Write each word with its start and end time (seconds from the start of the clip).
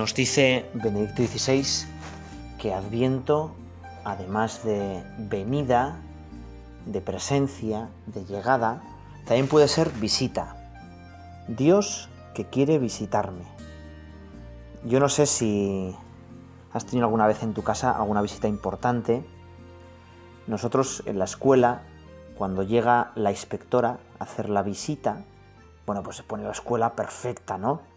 Nos 0.00 0.14
dice 0.14 0.64
Benedicto 0.72 1.22
XVI 1.22 1.86
que 2.58 2.72
Adviento, 2.72 3.54
además 4.02 4.64
de 4.64 5.04
venida, 5.18 5.98
de 6.86 7.02
presencia, 7.02 7.90
de 8.06 8.24
llegada, 8.24 8.82
también 9.26 9.46
puede 9.46 9.68
ser 9.68 9.90
visita. 9.90 10.56
Dios 11.48 12.08
que 12.32 12.46
quiere 12.46 12.78
visitarme. 12.78 13.44
Yo 14.86 15.00
no 15.00 15.10
sé 15.10 15.26
si 15.26 15.94
has 16.72 16.86
tenido 16.86 17.04
alguna 17.04 17.26
vez 17.26 17.42
en 17.42 17.52
tu 17.52 17.62
casa 17.62 17.90
alguna 17.90 18.22
visita 18.22 18.48
importante. 18.48 19.22
Nosotros 20.46 21.02
en 21.04 21.18
la 21.18 21.26
escuela, 21.26 21.82
cuando 22.38 22.62
llega 22.62 23.12
la 23.16 23.32
inspectora 23.32 23.98
a 24.18 24.24
hacer 24.24 24.48
la 24.48 24.62
visita, 24.62 25.24
bueno, 25.84 26.02
pues 26.02 26.16
se 26.16 26.22
pone 26.22 26.44
la 26.44 26.52
escuela 26.52 26.96
perfecta, 26.96 27.58
¿no? 27.58 27.89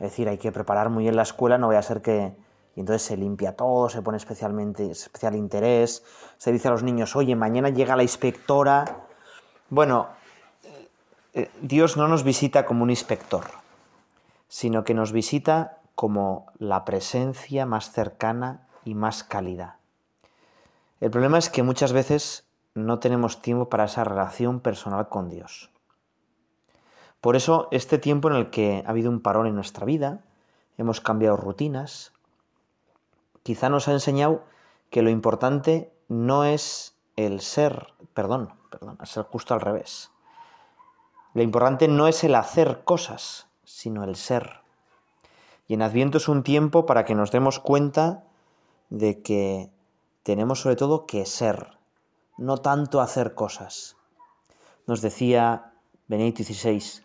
Es 0.00 0.10
decir, 0.10 0.28
hay 0.28 0.38
que 0.38 0.50
preparar 0.50 0.88
muy 0.88 1.04
bien 1.04 1.14
la 1.14 1.22
escuela, 1.22 1.58
no 1.58 1.68
vaya 1.68 1.80
a 1.80 1.82
ser 1.82 2.00
que... 2.02 2.34
Y 2.74 2.80
entonces 2.80 3.02
se 3.02 3.16
limpia 3.16 3.56
todo, 3.56 3.88
se 3.88 4.00
pone 4.00 4.16
especialmente, 4.16 4.90
especial 4.90 5.34
interés, 5.34 6.04
se 6.38 6.52
dice 6.52 6.68
a 6.68 6.70
los 6.70 6.82
niños, 6.82 7.16
oye, 7.16 7.36
mañana 7.36 7.68
llega 7.68 7.96
la 7.96 8.04
inspectora. 8.04 9.06
Bueno, 9.68 10.08
eh, 11.34 11.50
Dios 11.60 11.96
no 11.96 12.08
nos 12.08 12.22
visita 12.22 12.64
como 12.64 12.84
un 12.84 12.90
inspector, 12.90 13.44
sino 14.48 14.84
que 14.84 14.94
nos 14.94 15.12
visita 15.12 15.78
como 15.96 16.46
la 16.58 16.84
presencia 16.84 17.66
más 17.66 17.90
cercana 17.90 18.68
y 18.84 18.94
más 18.94 19.24
cálida. 19.24 19.78
El 21.00 21.10
problema 21.10 21.38
es 21.38 21.50
que 21.50 21.62
muchas 21.62 21.92
veces 21.92 22.46
no 22.74 23.00
tenemos 23.00 23.42
tiempo 23.42 23.68
para 23.68 23.84
esa 23.84 24.04
relación 24.04 24.60
personal 24.60 25.08
con 25.08 25.28
Dios. 25.28 25.70
Por 27.20 27.36
eso, 27.36 27.68
este 27.70 27.98
tiempo 27.98 28.28
en 28.28 28.36
el 28.36 28.50
que 28.50 28.82
ha 28.86 28.90
habido 28.90 29.10
un 29.10 29.20
parón 29.20 29.46
en 29.46 29.54
nuestra 29.54 29.84
vida, 29.84 30.24
hemos 30.78 31.00
cambiado 31.00 31.36
rutinas, 31.36 32.12
quizá 33.42 33.68
nos 33.68 33.88
ha 33.88 33.92
enseñado 33.92 34.42
que 34.88 35.02
lo 35.02 35.10
importante 35.10 35.92
no 36.08 36.44
es 36.44 36.96
el 37.16 37.40
ser, 37.40 37.88
perdón, 38.14 38.54
perdón, 38.70 38.98
es 39.02 39.10
ser 39.10 39.24
justo 39.24 39.52
al 39.52 39.60
revés. 39.60 40.10
Lo 41.34 41.42
importante 41.42 41.88
no 41.88 42.08
es 42.08 42.24
el 42.24 42.34
hacer 42.34 42.82
cosas, 42.84 43.46
sino 43.64 44.02
el 44.04 44.16
ser. 44.16 44.60
Y 45.68 45.74
en 45.74 45.82
Adviento 45.82 46.18
es 46.18 46.28
un 46.28 46.42
tiempo 46.42 46.86
para 46.86 47.04
que 47.04 47.14
nos 47.14 47.30
demos 47.30 47.60
cuenta 47.60 48.24
de 48.88 49.22
que 49.22 49.70
tenemos 50.22 50.60
sobre 50.60 50.76
todo 50.76 51.06
que 51.06 51.26
ser, 51.26 51.78
no 52.38 52.58
tanto 52.58 53.00
hacer 53.00 53.34
cosas. 53.34 53.96
Nos 54.86 55.02
decía 55.02 55.72
Benedicto 56.08 56.42
XVI, 56.42 57.04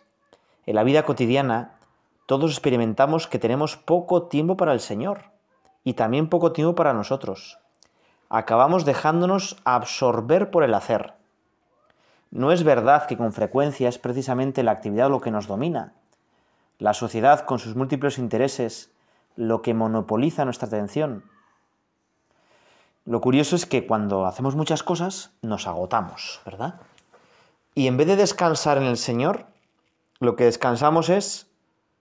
en 0.66 0.74
la 0.74 0.82
vida 0.82 1.04
cotidiana 1.04 1.78
todos 2.26 2.50
experimentamos 2.50 3.28
que 3.28 3.38
tenemos 3.38 3.76
poco 3.76 4.24
tiempo 4.24 4.56
para 4.56 4.72
el 4.72 4.80
Señor 4.80 5.30
y 5.84 5.94
también 5.94 6.28
poco 6.28 6.52
tiempo 6.52 6.74
para 6.74 6.92
nosotros. 6.92 7.58
Acabamos 8.28 8.84
dejándonos 8.84 9.56
absorber 9.64 10.50
por 10.50 10.64
el 10.64 10.74
hacer. 10.74 11.14
No 12.32 12.50
es 12.50 12.64
verdad 12.64 13.06
que 13.06 13.16
con 13.16 13.32
frecuencia 13.32 13.88
es 13.88 13.98
precisamente 13.98 14.64
la 14.64 14.72
actividad 14.72 15.08
lo 15.08 15.20
que 15.20 15.30
nos 15.30 15.46
domina. 15.46 15.94
La 16.78 16.92
sociedad 16.92 17.46
con 17.46 17.60
sus 17.60 17.76
múltiples 17.76 18.18
intereses 18.18 18.90
lo 19.36 19.62
que 19.62 19.74
monopoliza 19.74 20.44
nuestra 20.44 20.66
atención. 20.66 21.22
Lo 23.04 23.20
curioso 23.20 23.54
es 23.54 23.66
que 23.66 23.86
cuando 23.86 24.26
hacemos 24.26 24.56
muchas 24.56 24.82
cosas 24.82 25.30
nos 25.40 25.68
agotamos, 25.68 26.40
¿verdad? 26.44 26.80
Y 27.76 27.86
en 27.86 27.96
vez 27.96 28.08
de 28.08 28.16
descansar 28.16 28.78
en 28.78 28.84
el 28.84 28.96
Señor, 28.96 29.46
lo 30.20 30.36
que 30.36 30.44
descansamos 30.44 31.08
es 31.08 31.50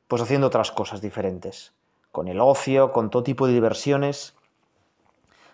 pues 0.07 0.21
haciendo 0.21 0.47
otras 0.47 0.71
cosas 0.71 1.01
diferentes, 1.01 1.73
con 2.11 2.27
el 2.27 2.39
ocio, 2.39 2.91
con 2.91 3.09
todo 3.09 3.23
tipo 3.23 3.47
de 3.47 3.53
diversiones. 3.53 4.35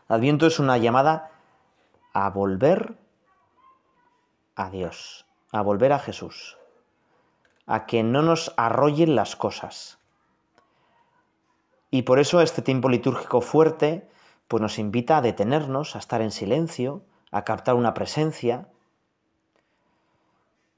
Adviento 0.07 0.45
es 0.45 0.59
una 0.59 0.77
llamada 0.77 1.31
a 2.13 2.29
volver 2.29 2.97
a 4.55 4.69
Dios, 4.69 5.25
a 5.51 5.61
volver 5.61 5.93
a 5.93 5.99
Jesús, 5.99 6.57
a 7.65 7.85
que 7.85 8.03
no 8.03 8.21
nos 8.21 8.53
arrollen 8.57 9.15
las 9.15 9.35
cosas. 9.35 9.99
Y 11.89 12.03
por 12.03 12.19
eso 12.19 12.41
este 12.41 12.61
tiempo 12.61 12.89
litúrgico 12.89 13.41
fuerte 13.41 14.09
pues 14.47 14.61
nos 14.61 14.79
invita 14.79 15.17
a 15.17 15.21
detenernos, 15.21 15.95
a 15.95 15.99
estar 15.99 16.21
en 16.21 16.31
silencio, 16.31 17.03
a 17.31 17.45
captar 17.45 17.75
una 17.75 17.93
presencia 17.93 18.67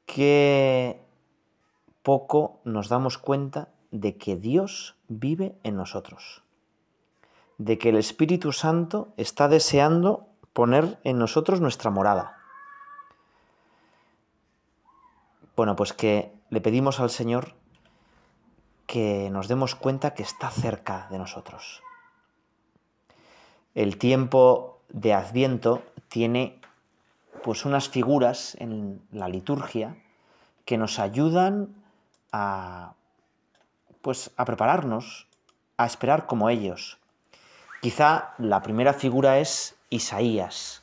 que 0.06 1.03
poco 2.04 2.60
nos 2.66 2.90
damos 2.90 3.18
cuenta 3.18 3.70
de 3.92 4.18
que 4.18 4.36
Dios 4.36 4.96
vive 5.08 5.56
en 5.64 5.78
nosotros, 5.78 6.44
de 7.58 7.78
que 7.78 7.90
el 7.90 7.96
Espíritu 7.96 8.52
Santo 8.52 9.14
está 9.18 9.48
deseando 9.48 10.28
poner 10.52 11.00
en 11.04 11.18
nosotros 11.18 11.62
nuestra 11.62 11.90
morada. 11.90 12.38
Bueno, 15.56 15.76
pues 15.76 15.94
que 15.94 16.34
le 16.50 16.62
pedimos 16.62 17.00
al 17.00 17.10
Señor 17.10 17.54
que 18.86 19.30
nos 19.32 19.48
demos 19.48 19.76
cuenta 19.76 20.14
que 20.14 20.24
está 20.24 20.50
cerca 20.50 21.08
de 21.10 21.18
nosotros. 21.18 21.82
El 23.76 23.98
tiempo 23.98 24.82
de 24.90 25.14
Adviento 25.14 25.84
tiene 26.10 26.60
pues 27.44 27.66
unas 27.66 27.90
figuras 27.90 28.56
en 28.60 29.02
la 29.12 29.30
liturgia 29.30 29.96
que 30.66 30.78
nos 30.78 31.00
ayudan 31.00 31.83
a, 32.34 32.96
pues, 34.02 34.32
a 34.36 34.44
prepararnos, 34.44 35.28
a 35.78 35.86
esperar 35.86 36.26
como 36.26 36.50
ellos. 36.50 37.00
Quizá 37.82 38.34
la 38.38 38.62
primera 38.62 38.94
figura 38.94 39.40
es 39.40 39.76
Isaías. 39.90 40.82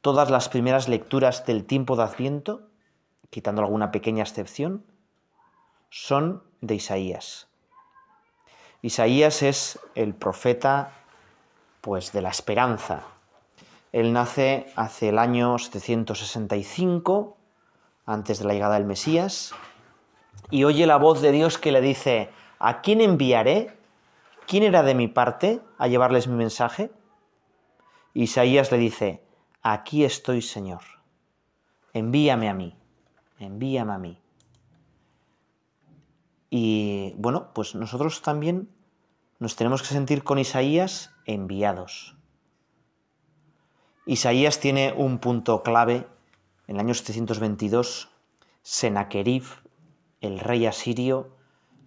Todas 0.00 0.30
las 0.30 0.48
primeras 0.48 0.88
lecturas 0.88 1.44
del 1.44 1.64
tiempo 1.64 1.96
de 1.96 2.04
Adviento, 2.04 2.62
quitando 3.30 3.60
alguna 3.60 3.90
pequeña 3.90 4.22
excepción, 4.22 4.84
son 5.90 6.42
de 6.60 6.76
Isaías. 6.76 7.48
Isaías 8.80 9.42
es 9.42 9.80
el 9.96 10.14
profeta 10.14 10.92
pues 11.80 12.12
de 12.12 12.22
la 12.22 12.30
esperanza. 12.30 13.02
Él 13.90 14.12
nace 14.12 14.72
hace 14.76 15.08
el 15.08 15.18
año 15.18 15.58
765 15.58 17.36
antes 18.06 18.38
de 18.38 18.44
la 18.44 18.52
llegada 18.52 18.74
del 18.74 18.84
Mesías 18.84 19.54
y 20.50 20.64
oye 20.64 20.86
la 20.86 20.96
voz 20.96 21.20
de 21.20 21.32
Dios 21.32 21.58
que 21.58 21.72
le 21.72 21.80
dice, 21.80 22.30
¿a 22.58 22.80
quién 22.80 23.00
enviaré? 23.00 23.76
¿Quién 24.46 24.62
era 24.62 24.82
de 24.82 24.94
mi 24.94 25.08
parte 25.08 25.60
a 25.76 25.88
llevarles 25.88 26.26
mi 26.26 26.36
mensaje? 26.36 26.90
Isaías 28.14 28.72
le 28.72 28.78
dice, 28.78 29.22
aquí 29.62 30.04
estoy, 30.04 30.40
Señor, 30.42 30.80
envíame 31.92 32.48
a 32.48 32.54
mí, 32.54 32.74
envíame 33.38 33.92
a 33.92 33.98
mí. 33.98 34.20
Y 36.50 37.12
bueno, 37.16 37.52
pues 37.52 37.74
nosotros 37.74 38.22
también 38.22 38.70
nos 39.38 39.54
tenemos 39.54 39.82
que 39.82 39.88
sentir 39.88 40.24
con 40.24 40.38
Isaías 40.38 41.12
enviados. 41.26 42.16
Isaías 44.06 44.58
tiene 44.58 44.94
un 44.96 45.18
punto 45.18 45.62
clave 45.62 46.06
en 46.66 46.76
el 46.76 46.80
año 46.80 46.94
722, 46.94 48.08
Senaquerib 48.62 49.44
el 50.20 50.40
rey 50.40 50.66
asirio 50.66 51.30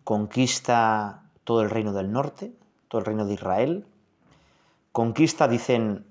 conquista 0.04 1.24
todo 1.44 1.62
el 1.62 1.70
reino 1.70 1.94
del 1.94 2.12
norte, 2.12 2.54
todo 2.88 3.00
el 3.00 3.06
reino 3.06 3.26
de 3.26 3.34
Israel. 3.34 3.88
Conquista, 4.92 5.48
dicen, 5.48 6.06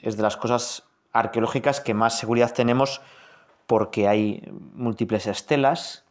es 0.00 0.16
de 0.16 0.22
las 0.22 0.36
cosas 0.36 0.84
arqueológicas 1.12 1.80
que 1.80 1.94
más 1.94 2.18
seguridad 2.18 2.52
tenemos 2.52 3.00
porque 3.66 4.08
hay 4.08 4.42
múltiples 4.74 5.26
estelas. 5.26 6.04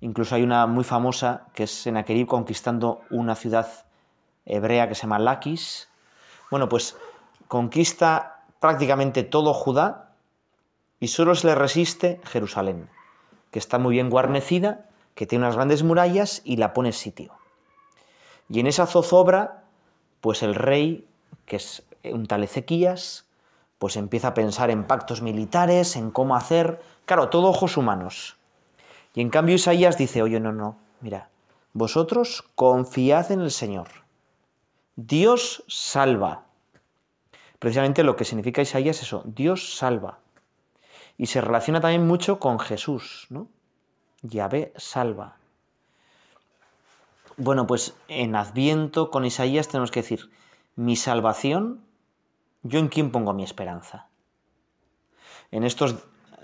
Incluso 0.00 0.34
hay 0.34 0.42
una 0.42 0.66
muy 0.66 0.84
famosa 0.84 1.46
que 1.54 1.64
es 1.64 1.70
Senaquerib 1.70 2.26
conquistando 2.26 3.00
una 3.10 3.34
ciudad 3.34 3.68
hebrea 4.44 4.88
que 4.88 4.94
se 4.94 5.02
llama 5.02 5.18
Laquis. 5.18 5.88
Bueno, 6.50 6.68
pues 6.68 6.96
conquista 7.48 8.44
prácticamente 8.60 9.22
todo 9.22 9.54
Judá 9.54 10.12
y 11.00 11.08
solo 11.08 11.34
se 11.34 11.46
le 11.46 11.54
resiste 11.54 12.20
Jerusalén 12.24 12.88
que 13.54 13.60
está 13.60 13.78
muy 13.78 13.92
bien 13.92 14.10
guarnecida, 14.10 14.86
que 15.14 15.26
tiene 15.28 15.44
unas 15.44 15.54
grandes 15.54 15.84
murallas 15.84 16.42
y 16.42 16.56
la 16.56 16.72
pone 16.72 16.90
sitio. 16.90 17.34
Y 18.48 18.58
en 18.58 18.66
esa 18.66 18.84
zozobra, 18.84 19.62
pues 20.20 20.42
el 20.42 20.56
rey, 20.56 21.06
que 21.46 21.54
es 21.54 21.84
un 22.02 22.26
tal 22.26 22.42
Ezequías, 22.42 23.26
pues 23.78 23.94
empieza 23.94 24.26
a 24.26 24.34
pensar 24.34 24.70
en 24.70 24.88
pactos 24.88 25.22
militares, 25.22 25.94
en 25.94 26.10
cómo 26.10 26.34
hacer, 26.34 26.82
claro, 27.04 27.28
todo 27.28 27.46
ojos 27.46 27.76
humanos. 27.76 28.38
Y 29.14 29.20
en 29.20 29.30
cambio 29.30 29.54
Isaías 29.54 29.96
dice, 29.96 30.20
oye, 30.20 30.40
no, 30.40 30.50
no, 30.50 30.76
mira, 31.00 31.28
vosotros 31.74 32.42
confiad 32.56 33.30
en 33.30 33.40
el 33.40 33.52
Señor. 33.52 33.86
Dios 34.96 35.62
salva. 35.68 36.46
Precisamente 37.60 38.02
lo 38.02 38.16
que 38.16 38.24
significa 38.24 38.62
Isaías 38.62 38.96
es 38.96 39.04
eso, 39.04 39.22
Dios 39.26 39.76
salva. 39.76 40.18
Y 41.16 41.26
se 41.26 41.40
relaciona 41.40 41.80
también 41.80 42.06
mucho 42.06 42.38
con 42.38 42.58
Jesús, 42.58 43.26
¿no? 43.30 43.48
Yahvé 44.22 44.72
salva. 44.76 45.36
Bueno, 47.36 47.66
pues 47.66 47.94
en 48.08 48.36
Adviento 48.36 49.10
con 49.10 49.24
Isaías 49.24 49.68
tenemos 49.68 49.90
que 49.90 50.02
decir, 50.02 50.30
mi 50.76 50.96
salvación, 50.96 51.84
¿yo 52.62 52.78
en 52.78 52.88
quién 52.88 53.10
pongo 53.10 53.32
mi 53.32 53.44
esperanza? 53.44 54.08
En 55.50 55.64
estos 55.64 55.96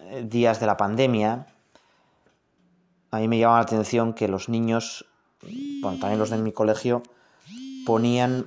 eh, 0.05 0.25
días 0.29 0.61
de 0.61 0.67
la 0.67 0.77
pandemia, 0.77 1.47
a 3.11 3.19
mí 3.19 3.29
me 3.29 3.39
llama 3.39 3.57
la 3.57 3.63
atención 3.63 4.15
que 4.15 4.29
los 4.29 4.49
niños, 4.49 5.07
bueno, 5.81 5.99
también 5.99 6.19
los 6.19 6.31
de 6.31 6.39
mi 6.39 6.53
colegio, 6.53 7.03
ponían 7.87 8.47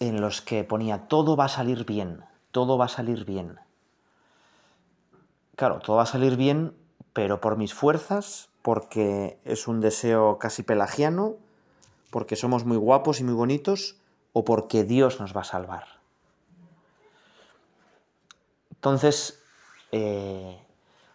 en 0.00 0.20
los 0.20 0.40
que 0.40 0.64
ponía 0.64 1.06
todo 1.06 1.36
va 1.36 1.44
a 1.44 1.48
salir 1.48 1.84
bien, 1.84 2.24
todo 2.50 2.76
va 2.78 2.86
a 2.86 2.88
salir 2.88 3.24
bien. 3.24 3.60
Claro, 5.56 5.78
todo 5.78 5.96
va 5.96 6.04
a 6.04 6.06
salir 6.06 6.36
bien, 6.36 6.74
pero 7.12 7.40
por 7.40 7.56
mis 7.56 7.74
fuerzas, 7.74 8.48
porque 8.62 9.38
es 9.44 9.68
un 9.68 9.80
deseo 9.80 10.38
casi 10.38 10.62
pelagiano, 10.62 11.34
porque 12.10 12.34
somos 12.34 12.64
muy 12.64 12.78
guapos 12.78 13.20
y 13.20 13.24
muy 13.24 13.34
bonitos, 13.34 13.96
o 14.32 14.44
porque 14.44 14.84
Dios 14.84 15.20
nos 15.20 15.36
va 15.36 15.42
a 15.42 15.44
salvar. 15.44 15.84
Entonces, 18.70 19.42
eh, 19.92 20.58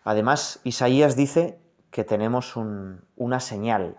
además, 0.04 0.60
Isaías 0.64 1.16
dice 1.16 1.60
que 1.90 2.04
tenemos 2.04 2.56
una 2.56 3.40
señal, 3.40 3.98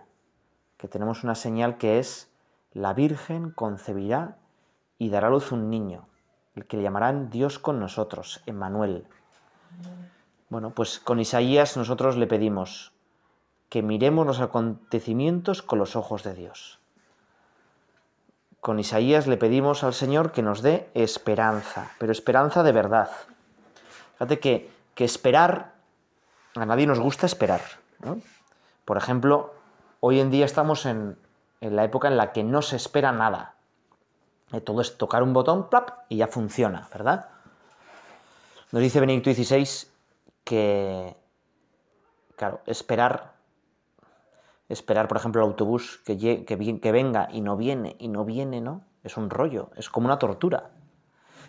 que 0.77 0.87
tenemos 0.87 1.25
una 1.25 1.35
señal 1.35 1.77
que 1.77 1.99
es 1.99 2.29
la 2.73 2.93
Virgen 2.93 3.51
concebirá 3.51 4.37
y 4.97 5.09
dará 5.09 5.27
a 5.27 5.31
luz 5.31 5.51
un 5.51 5.69
niño, 5.69 6.07
el 6.55 6.65
que 6.65 6.77
le 6.77 6.83
llamarán 6.83 7.29
Dios 7.29 7.59
con 7.59 7.79
nosotros, 7.79 8.41
Emmanuel. 8.45 9.07
Bueno, 10.49 10.71
pues 10.71 10.99
con 10.99 11.19
Isaías 11.19 11.77
nosotros 11.77 12.17
le 12.17 12.27
pedimos 12.27 12.93
que 13.69 13.83
miremos 13.83 14.25
los 14.25 14.39
acontecimientos 14.39 15.61
con 15.61 15.79
los 15.79 15.95
ojos 15.95 16.23
de 16.23 16.33
Dios. 16.33 16.79
Con 18.61 18.79
Isaías 18.79 19.27
le 19.27 19.37
pedimos 19.37 19.83
al 19.83 19.93
Señor 19.93 20.31
que 20.31 20.41
nos 20.41 20.61
dé 20.61 20.89
esperanza, 20.93 21.91
pero 21.99 22.11
esperanza 22.11 22.63
de 22.63 22.71
verdad. 22.71 23.09
Fíjate 24.13 24.39
que, 24.39 24.71
que 24.95 25.05
esperar, 25.05 25.73
a 26.55 26.65
nadie 26.65 26.87
nos 26.87 26.99
gusta 26.99 27.25
esperar. 27.25 27.61
Por 28.83 28.97
ejemplo, 28.97 29.53
hoy 29.99 30.19
en 30.19 30.31
día 30.31 30.45
estamos 30.45 30.85
en, 30.85 31.17
en 31.61 31.75
la 31.75 31.83
época 31.83 32.07
en 32.07 32.17
la 32.17 32.31
que 32.31 32.43
no 32.43 32.61
se 32.61 32.77
espera 32.77 33.11
nada. 33.11 33.56
Eh, 34.51 34.61
todo 34.61 34.81
es 34.81 34.97
tocar 34.97 35.23
un 35.23 35.33
botón, 35.33 35.69
plap, 35.69 35.89
y 36.09 36.17
ya 36.17 36.27
funciona, 36.27 36.87
¿verdad? 36.91 37.27
Nos 38.71 38.81
dice 38.81 38.99
Benedicto 38.99 39.33
XVI 39.33 39.87
que, 40.43 41.15
claro, 42.35 42.61
esperar, 42.65 43.33
esperar, 44.69 45.07
por 45.07 45.17
ejemplo, 45.17 45.41
el 45.41 45.49
autobús 45.49 46.01
que, 46.05 46.17
que, 46.17 46.79
que 46.79 46.91
venga 46.91 47.27
y 47.31 47.41
no 47.41 47.57
viene, 47.57 47.95
y 47.99 48.07
no 48.07 48.23
viene, 48.25 48.61
¿no? 48.61 48.83
Es 49.03 49.17
un 49.17 49.29
rollo, 49.29 49.69
es 49.75 49.89
como 49.89 50.07
una 50.07 50.19
tortura. 50.19 50.71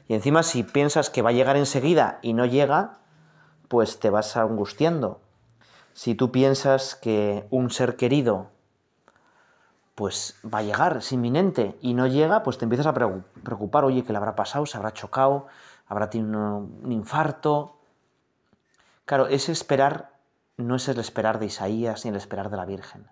Y 0.08 0.14
encima, 0.14 0.42
si 0.42 0.62
piensas 0.62 1.10
que 1.10 1.22
va 1.22 1.30
a 1.30 1.34
llegar 1.34 1.56
enseguida 1.56 2.18
y 2.22 2.32
no 2.32 2.46
llega, 2.46 2.98
pues 3.68 4.00
te 4.00 4.10
vas 4.10 4.36
angustiando. 4.36 5.20
Si 5.92 6.14
tú 6.14 6.32
piensas 6.32 6.94
que 6.94 7.46
un 7.50 7.70
ser 7.70 7.96
querido 7.96 8.50
pues 9.98 10.38
va 10.44 10.58
a 10.58 10.62
llegar, 10.62 10.98
es 10.98 11.10
inminente, 11.10 11.76
y 11.80 11.92
no 11.92 12.06
llega, 12.06 12.44
pues 12.44 12.56
te 12.56 12.64
empiezas 12.64 12.86
a 12.86 12.94
preocupar, 12.94 13.84
oye, 13.84 14.04
¿qué 14.04 14.12
le 14.12 14.18
habrá 14.18 14.36
pasado? 14.36 14.64
¿Se 14.64 14.76
habrá 14.76 14.92
chocado? 14.92 15.48
¿Habrá 15.88 16.08
tenido 16.08 16.58
un 16.58 16.92
infarto? 16.92 17.74
Claro, 19.06 19.26
ese 19.26 19.50
esperar 19.50 20.12
no 20.56 20.76
es 20.76 20.86
el 20.86 21.00
esperar 21.00 21.40
de 21.40 21.46
Isaías 21.46 22.04
ni 22.04 22.10
el 22.10 22.16
esperar 22.16 22.48
de 22.48 22.56
la 22.56 22.64
Virgen. 22.64 23.08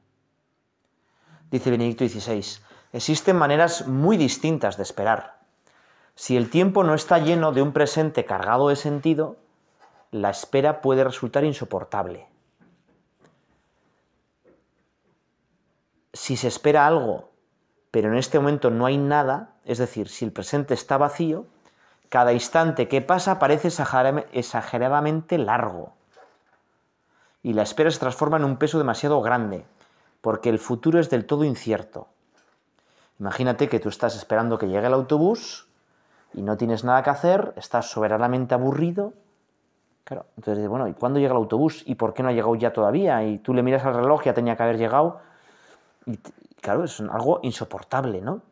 Dice 1.50 1.73
Benedicto 1.73 2.06
XVI, 2.06 2.62
existen 2.93 3.35
maneras 3.35 3.89
muy 3.89 4.17
distintas 4.17 4.77
de 4.77 4.85
esperar. 4.85 5.41
Si 6.15 6.37
el 6.37 6.50
tiempo 6.50 6.85
no 6.85 6.94
está 6.94 7.19
lleno 7.19 7.50
de 7.50 7.62
un 7.62 7.73
presente 7.73 8.25
cargado 8.27 8.69
de 8.69 8.77
sentido, 8.77 9.39
la 10.12 10.31
espera 10.31 10.82
puede 10.82 11.03
resultar 11.03 11.43
insoportable. 11.43 12.29
Si 16.17 16.37
se 16.37 16.49
espera 16.49 16.87
algo, 16.87 17.31
pero 17.91 18.09
en 18.09 18.17
este 18.17 18.39
momento 18.39 18.71
no 18.71 18.87
hay 18.87 18.97
nada, 18.97 19.51
es 19.65 19.79
decir, 19.79 20.09
si 20.09 20.25
el 20.25 20.33
presente 20.33 20.75
está 20.75 20.97
vacío, 20.97 21.47
cada 22.09 22.33
instante 22.33 22.89
que 22.89 23.03
pasa 23.03 23.39
parece 23.39 23.69
exageradamente 24.33 25.39
largo. 25.39 25.93
Y 27.43 27.53
la 27.53 27.63
espera 27.63 27.91
se 27.91 28.01
transforma 28.01 28.39
en 28.39 28.45
un 28.45 28.57
peso 28.57 28.79
demasiado 28.79 29.21
grande, 29.21 29.65
porque 30.21 30.49
el 30.49 30.59
futuro 30.59 30.99
es 30.99 31.11
del 31.11 31.27
todo 31.27 31.45
incierto. 31.45 32.09
Imagínate 33.21 33.69
que 33.69 33.79
tú 33.79 33.89
estás 33.89 34.17
esperando 34.17 34.59
que 34.59 34.69
llegue 34.69 34.87
el 34.87 34.95
autobús 34.95 35.69
y 36.33 36.43
no 36.43 36.57
tienes 36.57 36.83
nada 36.83 37.03
que 37.03 37.11
hacer, 37.11 37.53
estás 37.57 37.91
soberanamente 37.91 38.55
aburrido. 38.55 39.13
Claro, 40.05 40.27
entonces, 40.37 40.67
bueno, 40.69 40.89
¿y 40.89 40.95
cuándo 40.95 41.19
llega 41.19 41.33
el 41.33 41.39
autobús? 41.39 41.83
¿Y 41.87 41.97
por 41.97 42.15
qué 42.15 42.23
no 42.23 42.31
ha 42.31 42.33
llegado 42.33 42.55
ya 42.55 42.73
todavía? 42.73 43.23
Y 43.25 43.39
tú 43.39 43.53
le 43.53 43.63
miras 43.63 43.85
al 43.85 43.95
reloj, 43.95 44.25
ya 44.25 44.35
tenía 44.35 44.57
que 44.57 44.63
haber 44.63 44.79
llegado 44.79 45.21
y 46.06 46.19
claro, 46.61 46.85
es 46.85 47.00
algo 47.00 47.41
insoportable, 47.43 48.20
¿no? 48.20 48.43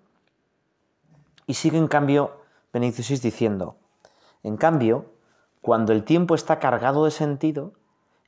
Y 1.47 1.55
sigue 1.55 1.79
en 1.79 1.89
cambio 1.89 2.41
Benedicto 2.73 3.03
XVI 3.03 3.19
diciendo, 3.21 3.77
en 4.43 4.57
cambio, 4.57 5.07
cuando 5.61 5.93
el 5.93 6.05
tiempo 6.05 6.35
está 6.35 6.59
cargado 6.59 7.05
de 7.05 7.11
sentido 7.11 7.73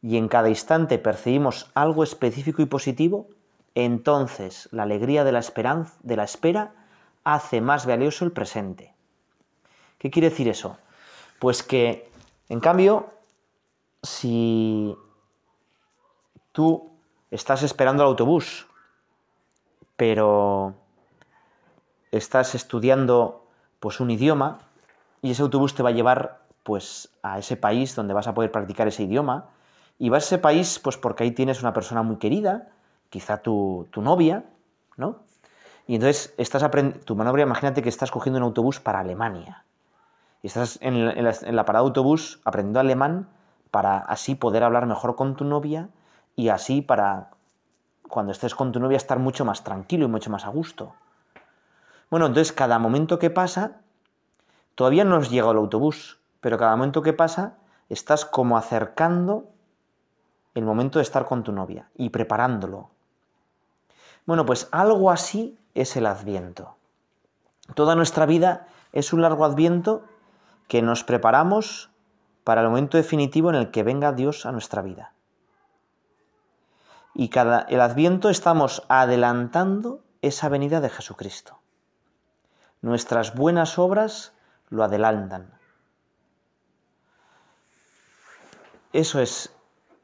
y 0.01 0.17
en 0.17 0.29
cada 0.29 0.49
instante 0.49 0.99
percibimos 0.99 1.71
algo 1.75 2.05
específico 2.05 2.63
y 2.63 2.67
positivo, 2.67 3.29
entonces 3.75 4.69
la 4.73 4.85
alegría 4.85 5.25
de 5.25 5.33
la 5.33 5.41
esperanza, 5.41 5.99
de 6.03 6.17
la 6.17 6.25
espera, 6.25 6.75
hace 7.25 7.61
más 7.61 7.87
valioso 7.87 8.25
el 8.25 8.33
presente. 8.33 8.95
¿Qué 9.99 10.11
quiere 10.11 10.31
decir 10.31 10.49
eso? 10.49 10.79
Pues 11.39 11.63
que, 11.63 12.11
en 12.49 12.61
cambio, 12.61 13.11
si 14.03 14.97
tú 16.53 16.93
estás 17.31 17.63
esperando 17.63 18.03
el 18.03 18.09
autobús 18.09 18.67
pero 19.97 20.75
estás 22.13 22.55
estudiando 22.55 23.47
pues 23.81 24.01
un 24.01 24.11
idioma 24.11 24.59
y 25.23 25.33
ese 25.33 25.43
autobús 25.43 25.75
te 25.75 25.83
va 25.83 25.91
a 25.91 25.93
llevar 25.93 26.41
pues 26.63 27.11
a 27.23 27.39
ese 27.39 27.57
país 27.57 27.95
donde 27.95 28.15
vas 28.15 28.27
a 28.27 28.35
poder 28.35 28.51
practicar 28.51 28.89
ese 28.89 29.05
idioma 29.05 29.47
y 29.99 30.09
vas 30.09 30.25
a 30.25 30.27
ese 30.27 30.39
país 30.39 30.79
pues 30.79 30.97
porque 30.97 31.25
ahí 31.25 31.31
tienes 31.31 31.63
una 31.63 31.73
persona 31.73 32.03
muy 32.03 32.17
querida, 32.17 32.69
quizá 33.11 33.39
tu, 33.39 33.89
novia, 33.97 34.45
¿no? 34.97 35.21
Y 35.87 35.95
entonces 35.95 36.35
estás 36.37 36.69
tu 37.05 37.15
manobra, 37.15 37.43
imagínate 37.43 37.83
que 37.83 37.89
estás 37.89 38.11
cogiendo 38.11 38.39
un 38.39 38.45
autobús 38.45 38.81
para 38.81 38.99
Alemania 38.99 39.65
y 40.43 40.49
estás 40.49 40.79
en 40.83 41.07
la, 41.07 41.13
en 41.13 41.57
la 41.57 41.65
parada 41.65 41.85
de 41.85 41.89
autobús 41.89 42.41
aprendiendo 42.45 42.81
alemán 42.81 43.29
para 43.71 43.99
así 43.99 44.35
poder 44.35 44.65
hablar 44.65 44.87
mejor 44.87 45.15
con 45.15 45.37
tu 45.37 45.45
novia 45.45 45.89
y 46.35 46.49
así 46.49 46.83
para 46.83 47.31
cuando 48.09 48.33
estés 48.33 48.55
con 48.55 48.73
tu 48.73 48.81
novia 48.81 48.97
estar 48.97 49.19
mucho 49.19 49.45
más 49.45 49.65
tranquilo 49.65 50.05
y 50.05 50.09
mucho 50.09 50.31
más 50.31 50.45
a 50.45 50.49
gusto. 50.49 50.95
Bueno, 52.11 52.27
entonces 52.27 52.53
cada 52.53 52.79
momento 52.79 53.19
que 53.19 53.31
pasa, 53.31 53.81
todavía 54.75 55.05
no 55.05 55.17
has 55.17 55.31
llegado 55.31 55.53
el 55.53 55.59
autobús, 55.59 56.19
pero 56.41 56.59
cada 56.59 56.77
momento 56.77 57.03
que 57.03 57.13
pasa 57.13 57.55
estás 57.89 58.25
como 58.25 58.57
acercando 58.57 59.49
el 60.55 60.65
momento 60.65 60.99
de 60.99 61.03
estar 61.03 61.27
con 61.27 61.43
tu 61.43 61.53
novia 61.53 61.89
y 61.97 62.11
preparándolo. 62.11 62.91
Bueno, 64.25 64.47
pues 64.47 64.69
algo 64.73 65.11
así 65.11 65.59
es 65.75 65.97
el 65.97 66.07
adviento. 66.07 66.77
Toda 67.75 67.97
nuestra 67.97 68.27
vida 68.27 68.69
es 68.93 69.13
un 69.13 69.23
largo 69.23 69.45
adviento 69.45 70.05
que 70.69 70.83
nos 70.83 71.05
preparamos 71.05 71.91
para 72.45 72.63
el 72.63 72.69
momento 72.69 72.97
definitivo 72.97 73.51
en 73.51 73.57
el 73.57 73.71
que 73.71 73.83
venga 73.83 74.13
Dios 74.13 74.47
a 74.47 74.53
nuestra 74.53 74.83
vida 74.83 75.13
y 77.19 77.31
cada 77.31 77.61
el 77.71 77.81
Adviento 77.81 78.29
estamos 78.29 78.83
adelantando 78.89 80.05
esa 80.21 80.51
venida 80.51 80.83
de 80.83 80.91
Jesucristo. 80.91 81.59
Nuestras 82.83 83.35
buenas 83.35 83.79
obras 83.79 84.35
lo 84.69 84.85
adelantan. 84.85 85.51
Eso 88.93 89.21
es 89.21 89.51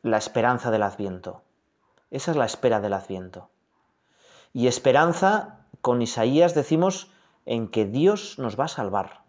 la 0.01 0.17
esperanza 0.17 0.71
del 0.71 0.83
Adviento. 0.83 1.43
Esa 2.11 2.31
es 2.31 2.37
la 2.39 2.47
espera 2.47 2.81
del 2.81 2.95
Adviento. 2.95 3.51
Y 4.55 4.67
esperanza, 4.67 5.67
con 5.83 6.01
Isaías 6.01 6.55
decimos, 6.55 7.13
en 7.45 7.69
que 7.69 7.85
Dios 7.85 8.39
nos 8.39 8.59
va 8.59 8.65
a 8.65 8.69
salvar. 8.69 9.21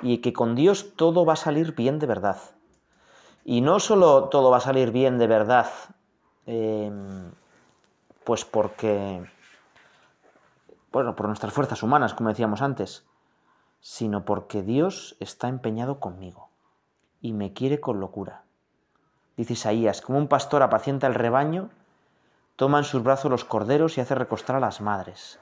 Y 0.00 0.18
que 0.18 0.32
con 0.32 0.54
Dios 0.54 0.96
todo 0.96 1.26
va 1.26 1.34
a 1.34 1.36
salir 1.36 1.74
bien 1.74 1.98
de 1.98 2.06
verdad. 2.06 2.38
Y 3.44 3.60
no 3.60 3.78
solo 3.78 4.30
todo 4.30 4.50
va 4.50 4.56
a 4.56 4.60
salir 4.60 4.90
bien 4.90 5.18
de 5.18 5.26
verdad 5.26 5.68
Em, 6.46 7.30
pues 8.24 8.44
porque, 8.44 9.24
bueno, 10.92 11.14
por 11.14 11.26
nuestras 11.26 11.52
fuerzas 11.52 11.82
humanas, 11.82 12.14
como 12.14 12.30
decíamos 12.30 12.62
antes, 12.62 13.04
sino 13.80 14.24
porque 14.24 14.62
Dios 14.62 15.16
está 15.20 15.48
empeñado 15.48 16.00
conmigo. 16.00 16.50
y 17.24 17.32
me 17.32 17.52
quiere 17.52 17.80
con 17.80 18.00
locura. 18.00 18.42
Dice 19.36 19.52
Isaías, 19.54 20.02
como 20.02 20.18
un 20.18 20.26
pastor 20.26 20.62
apacienta 20.62 21.06
el 21.06 21.14
rebaño, 21.14 21.70
toma 22.56 22.78
en 22.78 22.84
sus 22.84 23.02
brazos 23.02 23.30
los 23.30 23.44
corderos 23.44 23.96
y 23.96 24.00
hace 24.00 24.16
recostar 24.16 24.56
a 24.56 24.60
las 24.60 24.80
madres. 24.80 25.38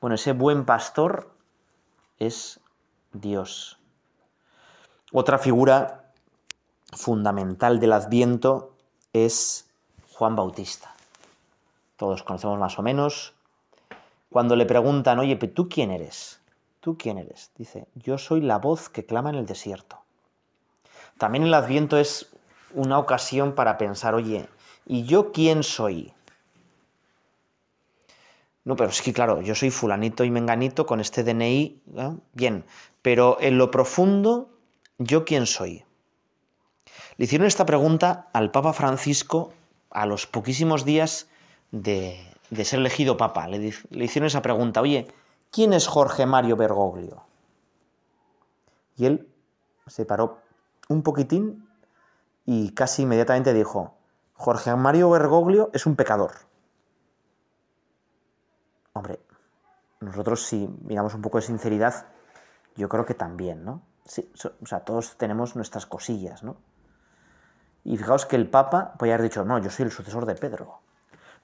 Bueno, 0.00 0.14
ese 0.14 0.32
buen 0.32 0.66
pastor 0.66 1.32
es 2.18 2.60
Dios. 3.12 3.78
Otra 5.10 5.38
figura 5.38 6.12
fundamental 6.92 7.80
del 7.80 7.94
Adviento 7.94 8.76
es 9.14 9.71
Juan 10.14 10.36
Bautista. 10.36 10.94
Todos 11.96 12.22
conocemos 12.22 12.58
más 12.58 12.78
o 12.78 12.82
menos. 12.82 13.34
Cuando 14.30 14.56
le 14.56 14.66
preguntan, 14.66 15.18
oye, 15.18 15.36
¿tú 15.36 15.68
quién 15.68 15.90
eres? 15.90 16.40
¿Tú 16.80 16.96
quién 16.98 17.18
eres? 17.18 17.50
Dice, 17.56 17.86
yo 17.94 18.18
soy 18.18 18.40
la 18.40 18.58
voz 18.58 18.88
que 18.88 19.06
clama 19.06 19.30
en 19.30 19.36
el 19.36 19.46
desierto. 19.46 20.00
También 21.18 21.44
el 21.44 21.54
Adviento 21.54 21.96
es 21.98 22.30
una 22.74 22.98
ocasión 22.98 23.54
para 23.54 23.78
pensar, 23.78 24.14
oye, 24.14 24.48
¿y 24.86 25.04
yo 25.04 25.32
quién 25.32 25.62
soy? 25.62 26.12
No, 28.64 28.76
pero 28.76 28.90
es 28.90 29.02
que 29.02 29.12
claro, 29.12 29.40
yo 29.42 29.54
soy 29.54 29.70
fulanito 29.70 30.24
y 30.24 30.30
menganito 30.30 30.86
con 30.86 31.00
este 31.00 31.24
DNI, 31.24 31.82
bien, 32.32 32.64
pero 33.02 33.38
en 33.40 33.58
lo 33.58 33.70
profundo, 33.70 34.50
¿yo 34.98 35.24
quién 35.24 35.46
soy? 35.46 35.84
Le 37.16 37.24
hicieron 37.24 37.46
esta 37.46 37.66
pregunta 37.66 38.28
al 38.32 38.50
Papa 38.50 38.72
Francisco 38.72 39.52
a 39.92 40.06
los 40.06 40.26
poquísimos 40.26 40.84
días 40.84 41.28
de, 41.70 42.18
ser 42.64 42.80
elegido 42.80 43.16
Papa. 43.16 43.48
Le, 43.48 43.72
le 43.90 44.04
hicieron 44.04 44.26
esa 44.26 44.42
pregunta, 44.42 44.80
oye, 44.80 45.08
¿quién 45.50 45.72
es 45.72 45.86
Jorge 45.86 46.26
Mario 46.26 46.56
Bergoglio? 46.56 47.24
Y 48.96 49.06
él 49.06 49.28
se 49.86 50.04
paró 50.04 50.38
un 50.88 51.02
poquitín 51.02 51.68
y 52.44 52.72
casi 52.72 53.02
inmediatamente 53.02 53.52
dijo, 53.52 53.94
Jorge 54.34 54.74
Mario 54.74 55.10
Bergoglio 55.10 55.70
es 55.72 55.86
un 55.86 55.96
pecador. 55.96 56.32
Hombre, 58.92 59.20
nosotros 60.00 60.42
si 60.42 60.68
miramos 60.82 61.14
un 61.14 61.22
poco 61.22 61.38
de 61.38 61.42
sinceridad, 61.42 62.06
yo 62.76 62.88
creo 62.88 63.06
que 63.06 63.14
también, 63.14 63.64
¿no? 63.64 63.82
O 64.04 64.66
sea, 64.66 64.80
todos 64.80 65.16
tenemos 65.16 65.54
nuestras 65.54 65.86
cosillas, 65.86 66.42
¿no? 66.42 66.56
Y 67.84 67.96
fijaos 67.96 68.26
que 68.26 68.36
el 68.36 68.48
Papa 68.48 68.94
puede 68.98 69.12
haber 69.12 69.24
dicho, 69.24 69.44
no, 69.44 69.58
yo 69.58 69.70
soy 69.70 69.86
el 69.86 69.92
sucesor 69.92 70.26
de 70.26 70.34
Pedro. 70.34 70.80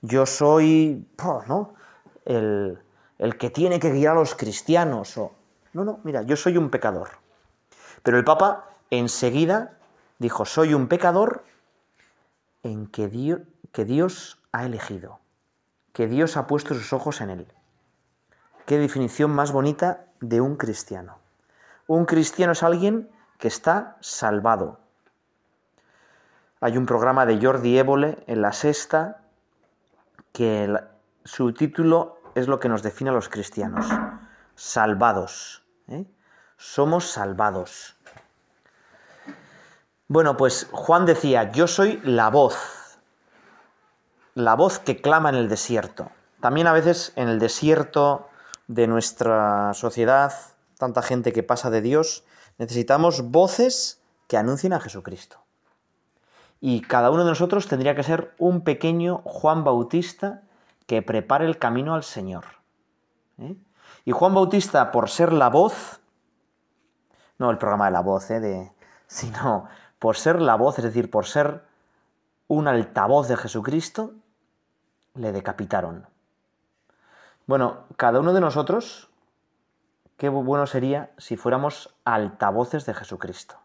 Yo 0.03 0.27
soy, 0.27 1.09
¿no? 1.49 1.75
El, 2.25 2.79
el 3.19 3.37
que 3.37 3.51
tiene 3.51 3.81
que 3.81 3.91
guiar 3.91 4.17
a 4.17 4.21
los 4.21 4.35
cristianos. 4.35 5.19
O... 5.19 5.33
No, 5.73 5.85
no, 5.85 6.01
mira, 6.05 6.23
yo 6.23 6.37
soy 6.37 6.57
un 6.57 6.71
pecador. 6.71 7.09
Pero 8.03 8.17
el 8.17 8.25
Papa 8.25 8.69
enseguida 8.91 9.79
dijo, 10.19 10.45
soy 10.45 10.75
un 10.75 10.89
pecador 10.89 11.45
en 12.63 12.87
que 12.87 13.09
que 13.73 13.85
Dios 13.85 14.39
ha 14.53 14.65
elegido, 14.65 15.21
que 15.93 16.07
Dios 16.07 16.37
ha 16.37 16.47
puesto 16.47 16.75
sus 16.75 16.93
ojos 16.93 17.21
en 17.21 17.31
él. 17.31 17.53
Qué 18.67 18.79
definición 18.79 19.31
más 19.31 19.53
bonita 19.53 20.07
de 20.21 20.41
un 20.41 20.57
cristiano. 20.57 21.19
Un 21.87 22.05
cristiano 22.05 22.53
es 22.53 22.63
alguien 22.63 23.11
que 23.39 23.49
está 23.49 23.97
salvado. 24.01 24.81
Hay 26.61 26.77
un 26.77 26.87
programa 26.87 27.25
de 27.25 27.41
Jordi 27.41 27.79
Évole 27.79 28.19
en 28.27 28.43
la 28.43 28.53
sexta 28.53 29.23
que 30.33 30.73
su 31.25 31.53
título 31.53 32.19
es 32.35 32.49
lo 32.49 32.59
que 32.59 32.69
nos 32.69 32.83
define 32.83 33.11
a 33.11 33.13
los 33.13 33.29
cristianos. 33.29 33.87
Salvados. 34.57 35.63
¿eh? 35.89 36.05
Somos 36.57 37.11
salvados. 37.11 37.97
Bueno, 40.09 40.37
pues 40.37 40.69
Juan 40.73 41.07
decía, 41.07 41.53
yo 41.53 41.67
soy 41.67 42.01
la 42.03 42.31
voz, 42.31 42.99
la 44.35 44.55
voz 44.55 44.79
que 44.79 45.01
clama 45.01 45.29
en 45.29 45.35
el 45.35 45.49
desierto. 45.49 46.11
También 46.41 46.67
a 46.67 46.73
veces 46.73 47.13
en 47.15 47.29
el 47.29 47.39
desierto 47.39 48.29
de 48.69 48.87
nuestra 48.87 49.75
sociedad, 49.75 50.33
tanta 50.79 51.03
gente 51.03 51.33
que 51.33 51.43
pasa 51.43 51.71
de 51.71 51.83
Dios, 51.83 52.25
necesitamos 52.57 53.31
voces 53.31 54.03
que 54.29 54.39
anuncien 54.39 54.73
a 54.73 54.81
Jesucristo. 54.81 55.45
Y 56.61 56.81
cada 56.81 57.11
uno 57.11 57.25
de 57.25 57.31
nosotros 57.31 57.69
tendría 57.69 57.95
que 57.95 58.03
ser 58.03 58.35
un 58.39 58.63
pequeño 58.63 59.23
Juan 59.25 59.65
Bautista 59.65 60.43
que 60.87 61.03
prepare 61.03 61.47
el 61.47 61.59
camino 61.59 61.95
al 61.95 62.03
Señor. 62.03 62.45
¿eh? 63.39 63.57
Y 64.05 64.13
Juan 64.13 64.35
Bautista, 64.35 64.91
por 64.91 65.09
ser 65.09 65.33
la 65.33 65.51
voz, 65.51 66.01
no 67.39 67.51
el 67.51 67.59
programa 67.59 67.87
de 67.87 67.93
la 67.93 68.01
voz, 68.01 68.31
¿eh? 68.31 68.41
de, 68.41 68.73
sino 69.07 69.69
por 69.99 70.17
ser 70.17 70.41
la 70.41 70.57
voz, 70.57 70.79
es 70.79 70.85
decir, 70.85 71.11
por 71.11 71.27
ser 71.27 71.63
un 72.49 72.67
altavoz 72.67 73.29
de 73.29 73.37
Jesucristo, 73.37 74.13
le 75.15 75.33
decapitaron. 75.33 76.07
Bueno, 77.47 77.85
cada 77.97 78.21
uno 78.21 78.33
de 78.33 78.41
nosotros, 78.41 79.09
qué 80.17 80.29
bueno 80.29 80.67
sería 80.67 81.11
si 81.19 81.37
fuéramos 81.37 81.95
altavoces 82.05 82.87
de 82.87 82.95
Jesucristo. 82.95 83.57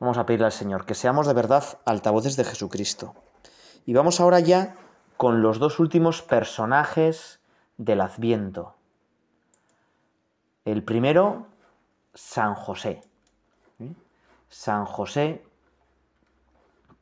Vamos 0.00 0.18
a 0.18 0.26
pedirle 0.26 0.46
al 0.46 0.52
Señor 0.52 0.86
que 0.86 0.94
seamos 0.94 1.26
de 1.26 1.34
verdad 1.34 1.64
altavoces 1.84 2.36
de 2.36 2.44
Jesucristo. 2.44 3.14
Y 3.86 3.94
vamos 3.94 4.20
ahora 4.20 4.40
ya 4.40 4.76
con 5.16 5.42
los 5.42 5.58
dos 5.58 5.78
últimos 5.78 6.22
personajes 6.22 7.40
del 7.76 8.00
Adviento. 8.00 8.74
El 10.64 10.82
primero, 10.82 11.46
San 12.14 12.54
José. 12.54 13.02
San 14.48 14.84
José, 14.84 15.44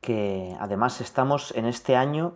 que 0.01 0.57
además 0.59 1.01
estamos 1.01 1.53
en 1.53 1.67
este 1.67 1.97
año 1.97 2.35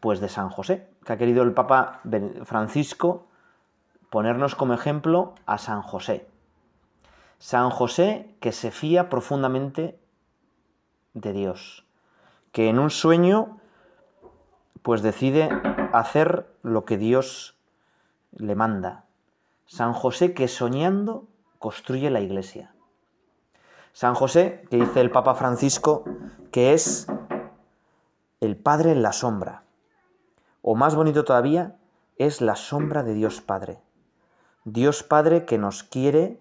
pues 0.00 0.20
de 0.20 0.28
San 0.28 0.50
José, 0.50 0.88
que 1.04 1.12
ha 1.12 1.16
querido 1.16 1.42
el 1.44 1.54
Papa 1.54 2.00
Francisco 2.44 3.26
ponernos 4.10 4.54
como 4.54 4.74
ejemplo 4.74 5.34
a 5.46 5.58
San 5.58 5.80
José. 5.82 6.28
San 7.42 7.70
José 7.70 8.36
que 8.38 8.52
se 8.52 8.70
fía 8.70 9.08
profundamente 9.08 9.98
de 11.12 11.32
Dios, 11.32 11.84
que 12.52 12.68
en 12.68 12.78
un 12.78 12.88
sueño 12.88 13.58
pues 14.82 15.02
decide 15.02 15.48
hacer 15.92 16.46
lo 16.62 16.84
que 16.84 16.98
Dios 16.98 17.58
le 18.30 18.54
manda. 18.54 19.06
San 19.66 19.92
José 19.92 20.34
que 20.34 20.46
soñando 20.46 21.26
construye 21.58 22.10
la 22.10 22.20
iglesia. 22.20 22.76
San 23.92 24.14
José, 24.14 24.64
que 24.70 24.76
dice 24.76 25.00
el 25.00 25.10
Papa 25.10 25.34
Francisco, 25.34 26.04
que 26.52 26.74
es 26.74 27.08
el 28.40 28.56
Padre 28.56 28.92
en 28.92 29.02
la 29.02 29.12
sombra. 29.12 29.64
O 30.62 30.76
más 30.76 30.94
bonito 30.94 31.24
todavía, 31.24 31.74
es 32.18 32.40
la 32.40 32.54
sombra 32.54 33.02
de 33.02 33.14
Dios 33.14 33.40
Padre. 33.40 33.80
Dios 34.64 35.02
Padre 35.02 35.44
que 35.44 35.58
nos 35.58 35.82
quiere, 35.82 36.40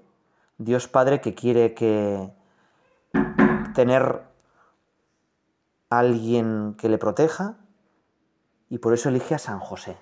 Dios 0.63 0.88
Padre 0.88 1.22
que 1.22 1.34
quiere 1.34 1.74
que 1.74 2.32
tener 3.74 4.22
alguien 5.89 6.75
que 6.77 6.88
le 6.88 7.00
proteja 7.00 7.58
y 8.70 8.77
por 8.77 8.94
eso 8.94 9.10
elige 9.10 9.34
a 9.34 9.39
San 9.39 9.60
José. 9.60 9.98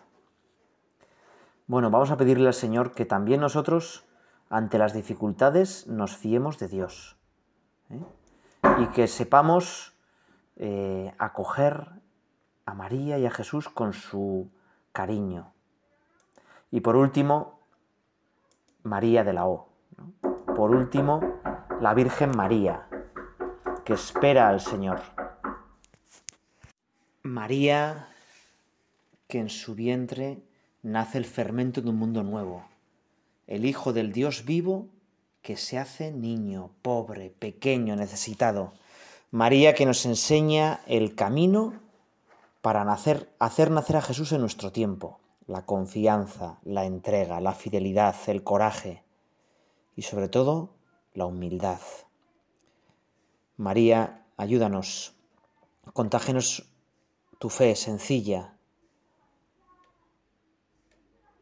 Bueno, 1.65 1.89
vamos 1.89 2.11
a 2.11 2.17
pedirle 2.17 2.47
al 2.47 2.53
Señor 2.53 2.91
que 2.91 3.05
también 3.05 3.39
nosotros 3.39 4.05
ante 4.49 4.77
las 4.77 4.93
dificultades 4.93 5.87
nos 5.87 6.17
fiemos 6.17 6.59
de 6.59 6.67
Dios 6.67 7.15
¿eh? 7.89 8.03
y 8.79 8.87
que 8.87 9.07
sepamos 9.07 9.93
eh, 10.57 11.13
acoger 11.19 11.87
a 12.65 12.73
María 12.73 13.17
y 13.17 13.25
a 13.25 13.31
Jesús 13.31 13.69
con 13.69 13.93
su 13.93 14.51
cariño. 14.91 15.53
Y 16.69 16.81
por 16.81 16.97
último, 16.97 17.61
María 18.83 19.23
de 19.23 19.33
la 19.33 19.47
O. 19.47 19.69
Por 20.59 20.71
último, 20.71 21.21
la 21.79 21.93
Virgen 21.93 22.31
María, 22.35 22.85
que 23.85 23.93
espera 23.93 24.49
al 24.49 24.59
Señor. 24.59 24.99
María, 27.23 28.09
que 29.29 29.39
en 29.39 29.47
su 29.47 29.73
vientre 29.73 30.43
nace 30.83 31.17
el 31.17 31.23
fermento 31.23 31.79
de 31.79 31.89
un 31.91 31.95
mundo 31.95 32.23
nuevo 32.23 32.65
el 33.47 33.63
Hijo 33.63 33.93
del 33.93 34.11
Dios 34.11 34.43
vivo 34.43 34.89
que 35.41 35.55
se 35.55 35.79
hace 35.79 36.11
niño, 36.11 36.71
pobre, 36.81 37.29
pequeño, 37.29 37.95
necesitado. 37.95 38.73
María 39.31 39.73
que 39.73 39.85
nos 39.85 40.05
enseña 40.05 40.81
el 40.87 41.15
camino 41.15 41.79
para 42.61 42.81
hacer 42.91 43.71
nacer 43.71 43.95
a 43.95 44.01
Jesús 44.01 44.33
en 44.33 44.41
nuestro 44.41 44.73
tiempo. 44.73 45.21
La 45.47 45.65
confianza, 45.65 46.59
la 46.65 46.83
entrega, 46.83 47.39
la 47.39 47.53
fidelidad, 47.53 48.13
el 48.27 48.43
coraje 48.43 49.03
y 49.99 50.01
sobre 50.01 50.29
todo 50.29 50.77
la 51.13 51.25
humildad. 51.25 51.81
María, 53.57 54.25
ayúdanos, 54.37 55.13
contágenos 55.91 56.69
tu 57.37 57.49
fe 57.49 57.75
sencilla. 57.75 58.55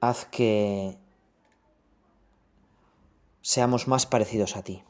Haz 0.02 0.26
que 0.26 0.98
seamos 3.42 3.88
más 3.88 4.08
parecidos 4.08 4.56
a 4.56 4.64
ti. 4.64 4.84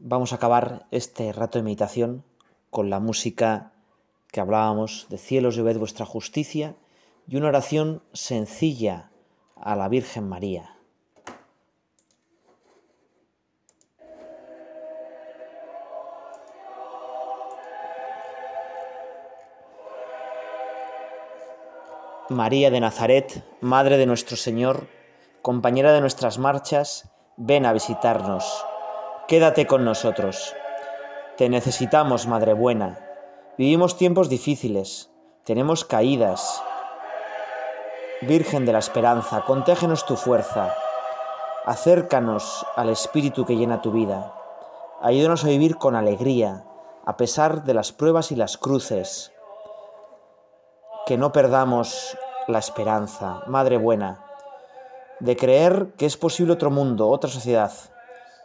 Vamos 0.00 0.32
a 0.32 0.36
acabar 0.36 0.88
este 0.90 1.32
rato 1.32 1.60
de 1.60 1.62
meditación 1.62 2.24
con 2.70 2.90
la 2.90 2.98
música 2.98 3.72
que 4.32 4.40
hablábamos 4.40 5.06
de 5.10 5.18
cielos 5.18 5.56
y 5.58 5.62
ved 5.62 5.78
vuestra 5.78 6.06
justicia 6.06 6.74
y 7.28 7.36
una 7.36 7.50
oración 7.50 8.02
sencilla 8.12 9.12
a 9.54 9.76
la 9.76 9.88
Virgen 9.88 10.28
María. 10.28 10.73
María 22.30 22.70
de 22.70 22.80
Nazaret, 22.80 23.44
Madre 23.60 23.98
de 23.98 24.06
nuestro 24.06 24.38
Señor, 24.38 24.88
compañera 25.42 25.92
de 25.92 26.00
nuestras 26.00 26.38
marchas, 26.38 27.10
ven 27.36 27.66
a 27.66 27.74
visitarnos. 27.74 28.64
Quédate 29.28 29.66
con 29.66 29.84
nosotros. 29.84 30.54
Te 31.36 31.50
necesitamos, 31.50 32.26
Madre 32.26 32.54
Buena. 32.54 32.98
Vivimos 33.58 33.98
tiempos 33.98 34.30
difíciles, 34.30 35.10
tenemos 35.44 35.84
caídas. 35.84 36.62
Virgen 38.22 38.64
de 38.64 38.72
la 38.72 38.78
Esperanza, 38.78 39.42
contégenos 39.42 40.06
tu 40.06 40.16
fuerza. 40.16 40.74
Acércanos 41.66 42.64
al 42.74 42.88
Espíritu 42.88 43.44
que 43.44 43.56
llena 43.56 43.82
tu 43.82 43.92
vida. 43.92 44.34
Ayúdanos 45.02 45.44
a 45.44 45.48
vivir 45.48 45.76
con 45.76 45.94
alegría, 45.94 46.64
a 47.04 47.18
pesar 47.18 47.64
de 47.64 47.74
las 47.74 47.92
pruebas 47.92 48.32
y 48.32 48.36
las 48.36 48.56
cruces 48.56 49.33
que 51.06 51.18
no 51.18 51.32
perdamos 51.32 52.16
la 52.48 52.58
esperanza, 52.58 53.42
Madre 53.46 53.76
buena, 53.76 54.24
de 55.20 55.36
creer 55.36 55.92
que 55.98 56.06
es 56.06 56.16
posible 56.16 56.54
otro 56.54 56.70
mundo, 56.70 57.08
otra 57.08 57.30
sociedad, 57.30 57.72